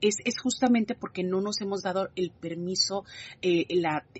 es, 0.00 0.16
es 0.24 0.40
justamente 0.40 0.94
porque 0.94 1.22
no 1.22 1.40
nos 1.40 1.60
hemos 1.60 1.82
dado 1.82 2.10
el 2.16 2.30
permiso, 2.30 3.04
eh, 3.42 3.66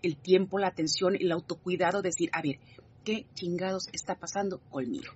el 0.03 0.17
tiempo, 0.17 0.59
la 0.59 0.69
atención, 0.69 1.17
el 1.17 1.33
autocuidado 1.33 2.03
de 2.03 2.09
decir, 2.09 2.31
a 2.33 2.43
ver, 2.43 2.59
¿qué 3.05 3.27
chingados 3.35 3.89
está 3.93 4.17
pasando 4.17 4.59
conmigo? 4.71 5.13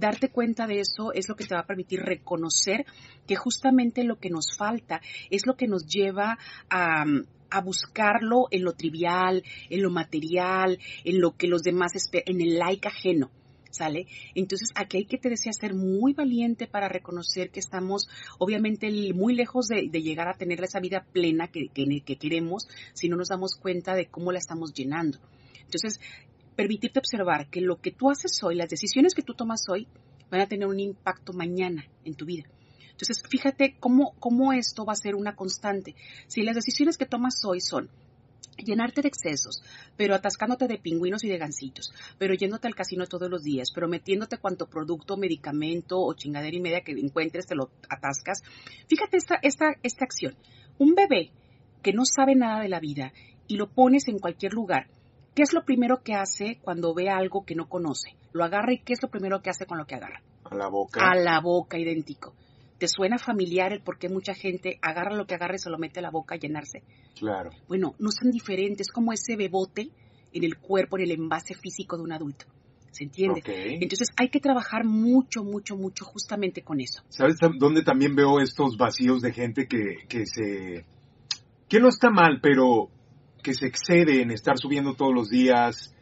Darte 0.00 0.30
cuenta 0.30 0.66
de 0.66 0.80
eso 0.80 1.12
es 1.12 1.28
lo 1.28 1.36
que 1.36 1.44
te 1.44 1.54
va 1.54 1.60
a 1.60 1.66
permitir 1.66 2.00
reconocer 2.00 2.86
que 3.26 3.36
justamente 3.36 4.02
lo 4.02 4.18
que 4.18 4.30
nos 4.30 4.56
falta 4.56 5.00
es 5.30 5.46
lo 5.46 5.56
que 5.56 5.68
nos 5.68 5.86
lleva 5.86 6.38
a 6.68 7.04
a 7.50 7.60
buscarlo 7.60 8.46
en 8.50 8.64
lo 8.64 8.72
trivial, 8.72 9.42
en 9.68 9.82
lo 9.82 9.90
material, 9.90 10.78
en 11.04 11.20
lo 11.20 11.36
que 11.36 11.48
los 11.48 11.62
demás 11.62 11.94
esperan, 11.94 12.36
en 12.36 12.40
el 12.40 12.58
like 12.58 12.88
ajeno. 12.88 13.30
¿Sale? 13.72 14.08
Entonces 14.34 14.70
aquí 14.74 14.96
hay 14.96 15.04
que 15.04 15.16
te 15.16 15.28
decía 15.28 15.52
ser 15.52 15.74
muy 15.74 16.12
valiente 16.12 16.66
para 16.66 16.88
reconocer 16.88 17.50
que 17.50 17.60
estamos 17.60 18.08
obviamente 18.40 18.90
muy 19.14 19.32
lejos 19.32 19.68
de, 19.68 19.88
llegar 19.92 20.26
a 20.26 20.36
tener 20.36 20.60
esa 20.64 20.80
vida 20.80 21.06
plena 21.12 21.46
que, 21.46 21.68
que, 21.68 22.16
queremos 22.16 22.66
si 22.94 23.08
no 23.08 23.16
nos 23.16 23.28
damos 23.28 23.54
cuenta 23.54 23.94
de 23.94 24.06
cómo 24.06 24.32
la 24.32 24.40
estamos 24.40 24.74
llenando. 24.74 25.20
Entonces, 25.60 26.00
permitirte 26.60 26.98
observar 26.98 27.48
que 27.48 27.62
lo 27.62 27.80
que 27.80 27.90
tú 27.90 28.10
haces 28.10 28.38
hoy, 28.42 28.54
las 28.54 28.68
decisiones 28.68 29.14
que 29.14 29.22
tú 29.22 29.32
tomas 29.32 29.62
hoy, 29.70 29.88
van 30.30 30.42
a 30.42 30.46
tener 30.46 30.68
un 30.68 30.78
impacto 30.78 31.32
mañana 31.32 31.86
en 32.04 32.14
tu 32.14 32.26
vida. 32.26 32.44
Entonces, 32.90 33.22
fíjate 33.26 33.76
cómo, 33.80 34.12
cómo 34.18 34.52
esto 34.52 34.84
va 34.84 34.92
a 34.92 34.96
ser 34.96 35.14
una 35.14 35.34
constante. 35.34 35.94
Si 36.26 36.42
las 36.42 36.54
decisiones 36.54 36.98
que 36.98 37.06
tomas 37.06 37.42
hoy 37.46 37.62
son 37.62 37.88
llenarte 38.58 39.00
de 39.00 39.08
excesos, 39.08 39.62
pero 39.96 40.14
atascándote 40.14 40.68
de 40.68 40.76
pingüinos 40.76 41.24
y 41.24 41.30
de 41.30 41.38
gansitos, 41.38 41.94
pero 42.18 42.34
yéndote 42.34 42.68
al 42.68 42.74
casino 42.74 43.06
todos 43.06 43.30
los 43.30 43.42
días, 43.42 43.70
pero 43.74 43.88
metiéndote 43.88 44.36
cuanto 44.36 44.68
producto, 44.68 45.16
medicamento 45.16 45.98
o 45.98 46.12
chingadera 46.12 46.54
y 46.54 46.60
media 46.60 46.82
que 46.82 46.92
encuentres, 46.92 47.46
te 47.46 47.54
lo 47.54 47.70
atascas. 47.88 48.42
Fíjate 48.86 49.16
esta, 49.16 49.36
esta, 49.40 49.76
esta 49.82 50.04
acción. 50.04 50.36
Un 50.76 50.94
bebé 50.94 51.30
que 51.82 51.94
no 51.94 52.04
sabe 52.04 52.34
nada 52.34 52.60
de 52.60 52.68
la 52.68 52.80
vida 52.80 53.14
y 53.46 53.56
lo 53.56 53.70
pones 53.70 54.08
en 54.08 54.18
cualquier 54.18 54.52
lugar, 54.52 54.88
¿Qué 55.34 55.42
es 55.42 55.52
lo 55.52 55.64
primero 55.64 56.02
que 56.02 56.14
hace 56.14 56.58
cuando 56.62 56.94
ve 56.94 57.08
algo 57.08 57.44
que 57.44 57.54
no 57.54 57.68
conoce? 57.68 58.16
Lo 58.32 58.44
agarra 58.44 58.72
y 58.72 58.78
¿qué 58.78 58.92
es 58.92 59.02
lo 59.02 59.08
primero 59.08 59.40
que 59.42 59.50
hace 59.50 59.66
con 59.66 59.78
lo 59.78 59.86
que 59.86 59.94
agarra? 59.94 60.22
A 60.44 60.54
la 60.54 60.68
boca. 60.68 61.00
A 61.08 61.14
la 61.14 61.40
boca, 61.40 61.78
idéntico. 61.78 62.34
¿Te 62.78 62.88
suena 62.88 63.18
familiar 63.18 63.72
el 63.72 63.82
por 63.82 63.98
qué 63.98 64.08
mucha 64.08 64.34
gente 64.34 64.78
agarra 64.80 65.14
lo 65.14 65.26
que 65.26 65.34
agarra 65.34 65.54
y 65.56 65.58
se 65.58 65.70
lo 65.70 65.78
mete 65.78 66.00
a 66.00 66.02
la 66.02 66.10
boca 66.10 66.34
a 66.34 66.38
llenarse? 66.38 66.82
Claro. 67.18 67.50
Bueno, 67.68 67.94
no 67.98 68.10
son 68.10 68.30
diferentes, 68.30 68.90
como 68.90 69.12
ese 69.12 69.36
bebote 69.36 69.90
en 70.32 70.44
el 70.44 70.58
cuerpo, 70.58 70.96
en 70.96 71.04
el 71.04 71.12
envase 71.12 71.54
físico 71.54 71.96
de 71.96 72.02
un 72.02 72.12
adulto. 72.12 72.46
¿Se 72.90 73.04
entiende? 73.04 73.42
Entonces 73.46 74.08
hay 74.16 74.30
que 74.30 74.40
trabajar 74.40 74.84
mucho, 74.84 75.44
mucho, 75.44 75.76
mucho 75.76 76.04
justamente 76.04 76.62
con 76.62 76.80
eso. 76.80 77.02
¿Sabes 77.08 77.36
dónde 77.58 77.82
también 77.82 78.16
veo 78.16 78.40
estos 78.40 78.76
vacíos 78.76 79.22
de 79.22 79.32
gente 79.32 79.68
que, 79.68 80.06
que 80.08 80.26
se... 80.26 80.84
que 81.68 81.80
no 81.80 81.88
está 81.88 82.10
mal, 82.10 82.40
pero 82.42 82.90
que 83.42 83.54
se 83.54 83.66
excede 83.66 84.22
en 84.22 84.30
estar 84.30 84.58
subiendo 84.58 84.94
todos 84.94 85.14
los 85.14 85.28
días 85.28 85.94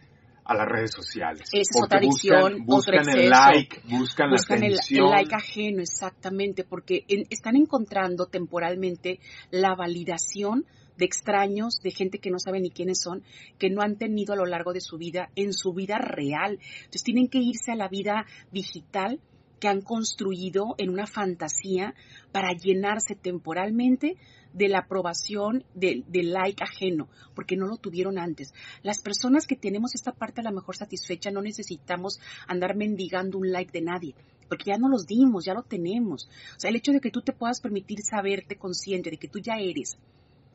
a 0.44 0.54
las 0.54 0.66
redes 0.66 0.92
sociales. 0.92 1.48
Esa 1.52 1.60
es 1.60 1.82
otra 1.84 1.98
adicción, 1.98 2.64
buscan, 2.64 3.06
el 3.08 3.28
like, 3.28 3.82
buscan, 3.88 4.30
buscan 4.30 4.60
la 4.60 4.66
el, 4.66 4.78
el, 4.90 5.04
like 5.04 5.34
ajeno, 5.34 5.82
exactamente, 5.82 6.64
porque 6.64 7.04
están 7.30 7.56
encontrando 7.56 8.26
temporalmente 8.26 9.20
la 9.50 9.74
validación 9.74 10.64
de 10.96 11.04
extraños, 11.04 11.80
de 11.82 11.90
gente 11.90 12.18
que 12.18 12.30
no 12.30 12.38
sabe 12.38 12.60
ni 12.60 12.70
quiénes 12.70 13.00
son, 13.00 13.22
que 13.58 13.70
no 13.70 13.82
han 13.82 13.96
tenido 13.96 14.32
a 14.32 14.36
lo 14.36 14.46
largo 14.46 14.72
de 14.72 14.80
su 14.80 14.96
vida, 14.96 15.30
en 15.36 15.52
su 15.52 15.72
vida 15.74 15.98
real. 15.98 16.58
Entonces 16.78 17.04
tienen 17.04 17.28
que 17.28 17.38
irse 17.38 17.72
a 17.72 17.76
la 17.76 17.88
vida 17.88 18.26
digital 18.50 19.20
que 19.60 19.68
han 19.68 19.82
construido 19.82 20.74
en 20.78 20.90
una 20.90 21.06
fantasía 21.06 21.94
para 22.32 22.52
llenarse 22.52 23.14
temporalmente 23.14 24.16
de 24.58 24.68
la 24.68 24.80
aprobación 24.80 25.64
del 25.74 26.04
like 26.32 26.62
ajeno, 26.62 27.08
porque 27.34 27.56
no 27.56 27.66
lo 27.66 27.76
tuvieron 27.76 28.18
antes. 28.18 28.52
Las 28.82 29.00
personas 29.00 29.46
que 29.46 29.56
tenemos 29.56 29.94
esta 29.94 30.12
parte 30.12 30.40
a 30.40 30.44
lo 30.44 30.52
mejor 30.52 30.76
satisfecha 30.76 31.30
no 31.30 31.40
necesitamos 31.40 32.18
andar 32.48 32.76
mendigando 32.76 33.38
un 33.38 33.52
like 33.52 33.72
de 33.72 33.82
nadie, 33.82 34.14
porque 34.48 34.70
ya 34.70 34.78
no 34.78 34.88
los 34.88 35.06
dimos, 35.06 35.44
ya 35.44 35.54
lo 35.54 35.62
tenemos. 35.62 36.28
O 36.56 36.60
sea, 36.60 36.70
el 36.70 36.76
hecho 36.76 36.92
de 36.92 37.00
que 37.00 37.12
tú 37.12 37.22
te 37.22 37.32
puedas 37.32 37.60
permitir 37.60 38.00
saberte 38.02 38.56
consciente 38.56 39.10
de 39.10 39.16
que 39.16 39.28
tú 39.28 39.38
ya 39.38 39.58
eres, 39.58 39.96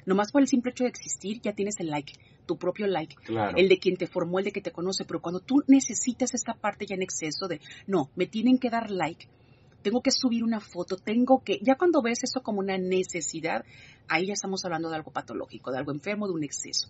nomás 0.06 0.32
por 0.34 0.42
el 0.42 0.50
simple 0.50 0.72
hecho 0.72 0.84
de 0.84 0.90
existir, 0.90 1.40
ya 1.42 1.54
tienes 1.54 1.80
el 1.80 1.90
like, 1.90 2.14
tu 2.46 2.58
propio 2.58 2.88
like, 2.88 3.16
el 3.56 3.70
de 3.70 3.80
quien 3.80 3.96
te 3.96 4.08
formó, 4.08 4.40
el 4.40 4.46
de 4.46 4.52
que 4.52 4.62
te 4.62 4.72
conoce, 4.72 5.06
pero 5.06 5.22
cuando 5.22 5.40
tú 5.40 5.64
necesitas 5.68 6.34
esta 6.34 6.54
parte 6.56 6.86
ya 6.86 6.96
en 6.96 7.04
exceso 7.04 7.48
de, 7.48 7.62
no, 7.88 8.10
me 8.16 8.28
tienen 8.28 8.58
que 8.58 8.70
dar 8.70 8.92
like, 8.92 9.28
tengo 9.84 10.02
que 10.02 10.12
subir 10.12 10.44
una 10.44 10.60
foto, 10.60 10.98
tengo 10.98 11.44
que, 11.44 11.60
ya 11.62 11.76
cuando 11.76 12.02
ves 12.02 12.24
eso 12.24 12.42
como 12.42 12.60
una 12.60 12.78
necesidad, 12.78 13.64
ahí 14.08 14.28
ya 14.28 14.34
estamos 14.34 14.66
hablando 14.66 14.90
de 14.90 14.96
algo 14.96 15.12
patológico, 15.12 15.72
de 15.72 15.78
algo 15.78 15.92
enfermo, 15.92 16.28
de 16.28 16.34
un 16.34 16.44
exceso. 16.44 16.88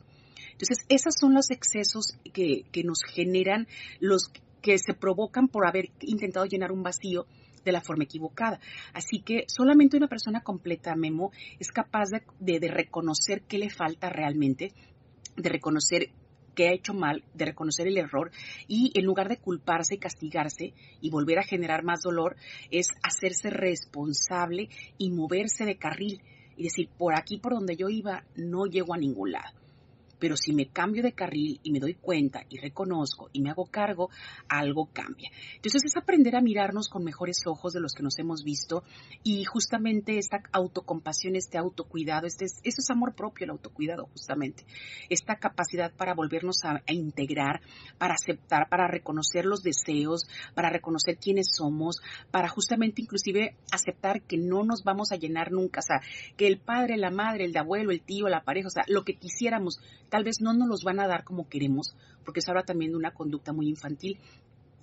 Entonces, 0.52 0.86
esos 0.88 1.16
son 1.20 1.34
los 1.34 1.50
excesos 1.50 2.16
que, 2.34 2.64
que 2.72 2.84
nos 2.84 3.00
generan, 3.04 3.68
los 4.00 4.32
que 4.62 4.78
se 4.78 4.94
provocan 4.94 5.48
por 5.48 5.68
haber 5.68 5.90
intentado 6.00 6.46
llenar 6.46 6.72
un 6.72 6.84
vacío 6.84 7.26
de 7.66 7.72
la 7.72 7.82
forma 7.82 8.04
equivocada. 8.04 8.60
Así 8.94 9.20
que 9.20 9.46
solamente 9.48 9.98
una 9.98 10.08
persona 10.08 10.42
completa, 10.42 10.96
Memo, 10.96 11.32
es 11.60 11.72
capaz 11.72 12.10
de, 12.10 12.60
de 12.60 12.68
reconocer 12.68 13.42
qué 13.48 13.58
le 13.58 13.70
falta 13.70 14.10
realmente, 14.10 14.74
de 15.36 15.50
reconocer 15.50 16.12
que 16.54 16.68
ha 16.68 16.74
hecho 16.74 16.94
mal, 16.94 17.24
de 17.34 17.46
reconocer 17.46 17.88
el 17.88 17.98
error 17.98 18.32
y 18.68 18.92
en 18.96 19.06
lugar 19.06 19.30
de 19.30 19.38
culparse 19.38 19.96
y 19.96 20.00
castigarse 20.00 20.74
y 21.02 21.10
volver 21.10 21.40
a 21.40 21.44
generar 21.44 21.84
más 21.84 22.02
dolor, 22.04 22.36
es 22.72 22.88
hacerse 23.04 23.50
responsable 23.50 24.70
y 24.98 25.12
moverse 25.12 25.66
de 25.66 25.78
carril 25.78 26.22
y 26.56 26.64
decir, 26.64 26.90
por 26.98 27.16
aquí 27.18 27.38
por 27.38 27.54
donde 27.54 27.76
yo 27.76 27.90
iba 27.90 28.24
no 28.36 28.66
llego 28.66 28.94
a 28.94 28.98
ningún 28.98 29.32
lado 29.32 29.63
pero 30.24 30.38
si 30.38 30.54
me 30.54 30.70
cambio 30.70 31.04
de 31.04 31.12
carril 31.12 31.60
y 31.64 31.72
me 31.74 31.82
doy 31.82 31.96
cuenta 31.96 32.46
y 32.48 32.58
reconozco 32.58 33.30
y 33.34 33.42
me 33.42 33.50
hago 33.50 33.66
cargo, 33.66 34.10
algo 34.48 34.86
cambia. 34.94 35.30
Entonces 35.56 35.82
es 35.84 35.98
aprender 35.98 36.38
a 36.38 36.42
mirarnos 36.42 36.88
con 36.88 37.04
mejores 37.04 37.42
ojos 37.46 37.74
de 37.74 37.82
los 37.82 37.92
que 37.92 38.04
nos 38.04 38.18
hemos 38.20 38.46
visto 38.46 38.86
y 39.22 39.44
justamente 39.44 40.18
esta 40.18 40.42
autocompasión, 40.54 41.36
este 41.36 41.58
autocuidado, 41.58 42.26
este 42.26 42.46
es, 42.46 42.62
eso 42.64 42.80
es 42.80 42.90
amor 42.90 43.16
propio, 43.16 43.44
el 43.44 43.50
autocuidado 43.50 44.06
justamente, 44.14 44.64
esta 45.10 45.36
capacidad 45.36 45.92
para 45.92 46.14
volvernos 46.14 46.64
a, 46.64 46.82
a 46.88 46.94
integrar, 46.94 47.60
para 47.98 48.14
aceptar, 48.14 48.70
para 48.70 48.88
reconocer 48.88 49.44
los 49.44 49.62
deseos, 49.62 50.30
para 50.56 50.70
reconocer 50.70 51.18
quiénes 51.18 51.48
somos, 51.54 51.98
para 52.32 52.48
justamente 52.48 53.02
inclusive 53.02 53.58
aceptar 53.74 54.22
que 54.22 54.38
no 54.38 54.64
nos 54.64 54.86
vamos 54.86 55.12
a 55.12 55.18
llenar 55.18 55.52
nunca, 55.52 55.82
o 55.82 55.84
sea, 55.84 56.00
que 56.38 56.48
el 56.48 56.60
padre, 56.60 56.96
la 56.96 57.12
madre, 57.12 57.44
el 57.44 57.58
abuelo, 57.58 57.92
el 57.92 58.00
tío, 58.00 58.30
la 58.30 58.46
pareja, 58.46 58.68
o 58.68 58.72
sea, 58.72 58.86
lo 58.88 59.04
que 59.04 59.16
quisiéramos 59.16 59.82
tal 60.14 60.24
vez 60.24 60.42
no 60.42 60.54
nos 60.54 60.68
los 60.68 60.84
van 60.84 61.00
a 61.00 61.08
dar 61.08 61.24
como 61.24 61.50
queremos, 61.50 61.96
porque 62.24 62.40
se 62.40 62.52
habla 62.52 62.62
también 62.62 62.92
de 62.92 62.98
una 62.98 63.16
conducta 63.16 63.52
muy 63.52 63.68
infantil. 63.68 64.20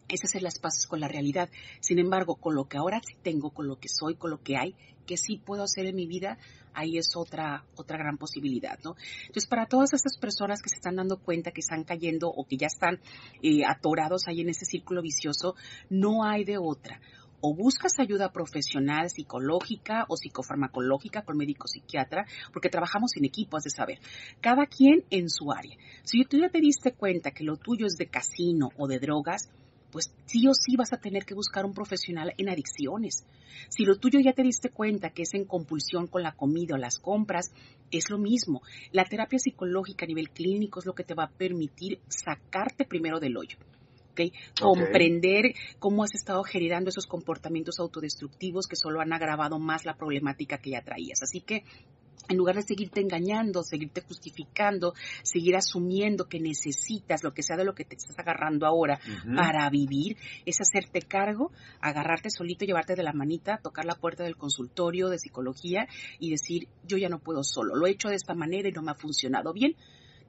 Es 0.08 0.24
hacer 0.24 0.42
las 0.42 0.58
paces 0.58 0.88
con 0.88 0.98
la 0.98 1.06
realidad. 1.06 1.48
Sin 1.78 2.00
embargo, 2.00 2.34
con 2.34 2.56
lo 2.56 2.64
que 2.64 2.78
ahora 2.78 3.00
sí 3.00 3.14
tengo, 3.22 3.50
con 3.50 3.68
lo 3.68 3.78
que 3.78 3.86
soy, 3.88 4.16
con 4.16 4.32
lo 4.32 4.42
que 4.42 4.56
hay, 4.56 4.74
que 5.06 5.16
sí 5.16 5.36
puedo 5.38 5.62
hacer 5.62 5.86
en 5.86 5.94
mi 5.94 6.08
vida, 6.08 6.36
ahí 6.74 6.98
es 6.98 7.14
otra, 7.14 7.64
otra 7.76 7.96
gran 7.96 8.18
posibilidad, 8.18 8.76
¿no? 8.82 8.96
Entonces, 9.20 9.46
para 9.46 9.66
todas 9.66 9.92
estas 9.92 10.18
personas 10.18 10.62
que 10.62 10.68
se 10.68 10.74
están 10.74 10.96
dando 10.96 11.18
cuenta 11.18 11.52
que 11.52 11.60
están 11.60 11.84
cayendo 11.84 12.28
o 12.28 12.44
que 12.44 12.56
ya 12.56 12.66
están 12.66 12.98
eh, 13.40 13.60
atorados 13.64 14.26
ahí 14.26 14.40
en 14.40 14.48
ese 14.48 14.64
círculo 14.64 15.00
vicioso, 15.00 15.54
no 15.90 16.24
hay 16.24 16.42
de 16.42 16.58
otra 16.58 17.00
o 17.40 17.54
buscas 17.54 17.98
ayuda 17.98 18.32
profesional, 18.32 19.10
psicológica 19.10 20.04
o 20.08 20.16
psicofarmacológica 20.16 21.22
con 21.22 21.36
médico 21.36 21.68
psiquiatra, 21.68 22.26
porque 22.52 22.68
trabajamos 22.68 23.16
en 23.16 23.24
equipo, 23.24 23.56
has 23.56 23.64
de 23.64 23.70
saber. 23.70 23.98
Cada 24.40 24.66
quien 24.66 25.04
en 25.10 25.28
su 25.28 25.52
área. 25.52 25.76
Si 26.04 26.24
tú 26.24 26.38
ya 26.38 26.48
te 26.48 26.60
diste 26.60 26.92
cuenta 26.92 27.30
que 27.30 27.44
lo 27.44 27.56
tuyo 27.56 27.86
es 27.86 27.96
de 27.96 28.06
casino 28.06 28.70
o 28.76 28.86
de 28.86 28.98
drogas, 28.98 29.50
pues 29.90 30.12
sí 30.26 30.46
o 30.46 30.54
sí 30.54 30.76
vas 30.76 30.92
a 30.92 30.98
tener 30.98 31.24
que 31.24 31.34
buscar 31.34 31.64
un 31.64 31.74
profesional 31.74 32.32
en 32.38 32.48
adicciones. 32.48 33.26
Si 33.68 33.84
lo 33.84 33.96
tuyo 33.96 34.20
ya 34.20 34.32
te 34.32 34.42
diste 34.42 34.70
cuenta 34.70 35.10
que 35.10 35.22
es 35.22 35.34
en 35.34 35.44
compulsión 35.44 36.06
con 36.06 36.22
la 36.22 36.32
comida 36.32 36.74
o 36.74 36.78
las 36.78 36.98
compras, 36.98 37.52
es 37.90 38.08
lo 38.10 38.18
mismo. 38.18 38.62
La 38.92 39.04
terapia 39.04 39.38
psicológica 39.38 40.04
a 40.04 40.08
nivel 40.08 40.30
clínico 40.30 40.80
es 40.80 40.86
lo 40.86 40.94
que 40.94 41.04
te 41.04 41.14
va 41.14 41.24
a 41.24 41.30
permitir 41.30 41.98
sacarte 42.08 42.84
primero 42.84 43.18
del 43.18 43.36
hoyo. 43.36 43.58
Comprender 44.60 45.54
cómo 45.78 46.04
has 46.04 46.14
estado 46.14 46.42
generando 46.42 46.90
esos 46.90 47.06
comportamientos 47.06 47.78
autodestructivos 47.78 48.66
que 48.66 48.76
solo 48.76 49.00
han 49.00 49.12
agravado 49.12 49.58
más 49.58 49.84
la 49.84 49.96
problemática 49.96 50.58
que 50.58 50.70
ya 50.70 50.82
traías. 50.82 51.22
Así 51.22 51.40
que 51.40 51.64
en 52.28 52.36
lugar 52.36 52.54
de 52.54 52.62
seguirte 52.62 53.00
engañando, 53.00 53.62
seguirte 53.62 54.02
justificando, 54.02 54.94
seguir 55.22 55.56
asumiendo 55.56 56.28
que 56.28 56.38
necesitas 56.38 57.24
lo 57.24 57.32
que 57.32 57.42
sea 57.42 57.56
de 57.56 57.64
lo 57.64 57.74
que 57.74 57.84
te 57.84 57.96
estás 57.96 58.18
agarrando 58.18 58.66
ahora 58.66 59.00
para 59.34 59.68
vivir, 59.68 60.16
es 60.46 60.60
hacerte 60.60 61.00
cargo, 61.02 61.50
agarrarte 61.80 62.30
solito, 62.30 62.64
llevarte 62.64 62.94
de 62.94 63.02
la 63.02 63.12
manita, 63.12 63.58
tocar 63.62 63.84
la 63.84 63.96
puerta 63.96 64.22
del 64.22 64.36
consultorio 64.36 65.08
de 65.08 65.18
psicología 65.18 65.88
y 66.18 66.30
decir, 66.30 66.68
yo 66.86 66.98
ya 66.98 67.08
no 67.08 67.18
puedo 67.18 67.42
solo, 67.42 67.74
lo 67.74 67.86
he 67.86 67.90
hecho 67.90 68.08
de 68.08 68.16
esta 68.16 68.34
manera 68.34 68.68
y 68.68 68.72
no 68.72 68.82
me 68.82 68.92
ha 68.92 68.94
funcionado 68.94 69.52
bien, 69.52 69.74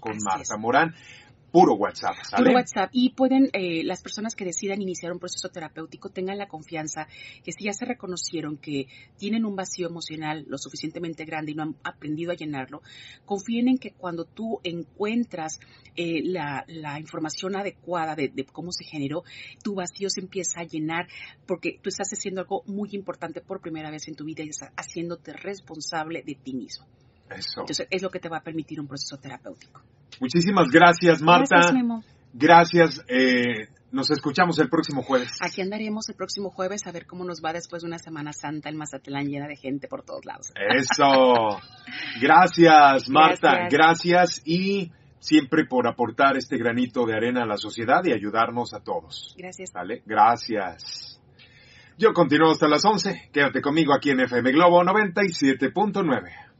con 0.00 0.16
Marta 0.22 0.56
Morán 0.56 0.94
puro 1.54 1.74
WhatsApp. 1.74 2.16
Puro 2.36 2.52
WhatsApp. 2.52 2.90
Y 2.92 3.10
pueden, 3.10 3.48
eh, 3.52 3.84
las 3.84 4.02
personas 4.02 4.34
que 4.34 4.44
decidan 4.44 4.82
iniciar 4.82 5.12
un 5.12 5.20
proceso 5.20 5.50
terapéutico 5.50 6.10
tengan 6.10 6.36
la 6.36 6.48
confianza 6.48 7.06
que 7.44 7.52
si 7.52 7.66
ya 7.66 7.72
se 7.72 7.84
reconocieron 7.84 8.56
que 8.56 8.88
tienen 9.18 9.44
un 9.44 9.54
vacío 9.54 9.86
emocional 9.86 10.44
lo 10.48 10.58
suficientemente 10.58 11.24
grande 11.24 11.52
y 11.52 11.54
no 11.54 11.62
han 11.62 11.76
aprendido 11.84 12.32
a 12.32 12.34
llenarlo, 12.34 12.82
confíen 13.24 13.68
en 13.68 13.78
que 13.78 13.92
cuando 13.92 14.24
tú 14.24 14.58
encuentras 14.64 15.60
eh, 15.94 16.22
la, 16.24 16.64
información 16.98 17.54
adecuada 17.54 18.16
de, 18.16 18.30
de 18.34 18.44
cómo 18.46 18.72
se 18.72 18.84
generó, 18.84 19.22
tu 19.62 19.76
vacío 19.76 20.10
se 20.10 20.22
empieza 20.22 20.60
a 20.60 20.64
llenar 20.64 21.06
porque 21.46 21.78
tú 21.80 21.88
estás 21.88 22.08
haciendo 22.12 22.40
algo 22.40 22.64
muy 22.66 22.88
importante 22.94 23.40
por 23.40 23.60
primera 23.60 23.92
vez 23.92 24.08
en 24.08 24.16
tu 24.16 24.24
vida 24.24 24.42
y 24.42 24.48
estás 24.48 24.72
haciéndote 24.76 25.32
responsable 25.34 26.24
de 26.26 26.34
ti 26.34 26.52
mismo. 26.52 26.84
Eso. 27.30 27.60
Entonces 27.60 27.86
es 27.90 28.02
lo 28.02 28.10
que 28.10 28.20
te 28.20 28.28
va 28.28 28.38
a 28.38 28.42
permitir 28.42 28.80
un 28.80 28.86
proceso 28.86 29.16
terapéutico. 29.18 29.82
Muchísimas 30.20 30.70
gracias, 30.70 31.20
Marta. 31.22 31.56
Gracias, 31.56 31.74
Memo. 31.74 32.04
Gracias. 32.32 33.04
Eh, 33.08 33.68
nos 33.92 34.10
escuchamos 34.10 34.58
el 34.58 34.68
próximo 34.68 35.02
jueves. 35.02 35.38
Aquí 35.40 35.60
andaremos 35.60 36.08
el 36.08 36.16
próximo 36.16 36.50
jueves 36.50 36.86
a 36.86 36.92
ver 36.92 37.06
cómo 37.06 37.24
nos 37.24 37.40
va 37.44 37.52
después 37.52 37.82
de 37.82 37.88
una 37.88 37.98
Semana 37.98 38.32
Santa 38.32 38.68
en 38.68 38.76
Mazatlán 38.76 39.26
llena 39.26 39.46
de 39.46 39.56
gente 39.56 39.86
por 39.86 40.02
todos 40.02 40.24
lados. 40.24 40.52
Eso. 40.56 41.60
Gracias, 42.20 43.08
Marta. 43.08 43.68
Gracias. 43.70 44.42
y 44.44 44.90
siempre 45.20 45.64
por 45.64 45.86
aportar 45.86 46.36
este 46.36 46.58
granito 46.58 47.06
de 47.06 47.14
arena 47.14 47.44
a 47.44 47.46
la 47.46 47.56
sociedad 47.56 48.04
y 48.04 48.12
ayudarnos 48.12 48.74
a 48.74 48.80
todos. 48.80 49.34
Gracias. 49.38 49.72
¿Vale? 49.72 50.02
Gracias. 50.04 51.18
Yo 51.96 52.12
continúo 52.12 52.50
hasta 52.50 52.68
las 52.68 52.84
11. 52.84 53.30
Quédate 53.32 53.62
conmigo 53.62 53.94
aquí 53.94 54.10
en 54.10 54.20
FM 54.20 54.52
Globo 54.52 54.82
97.9. 54.82 56.53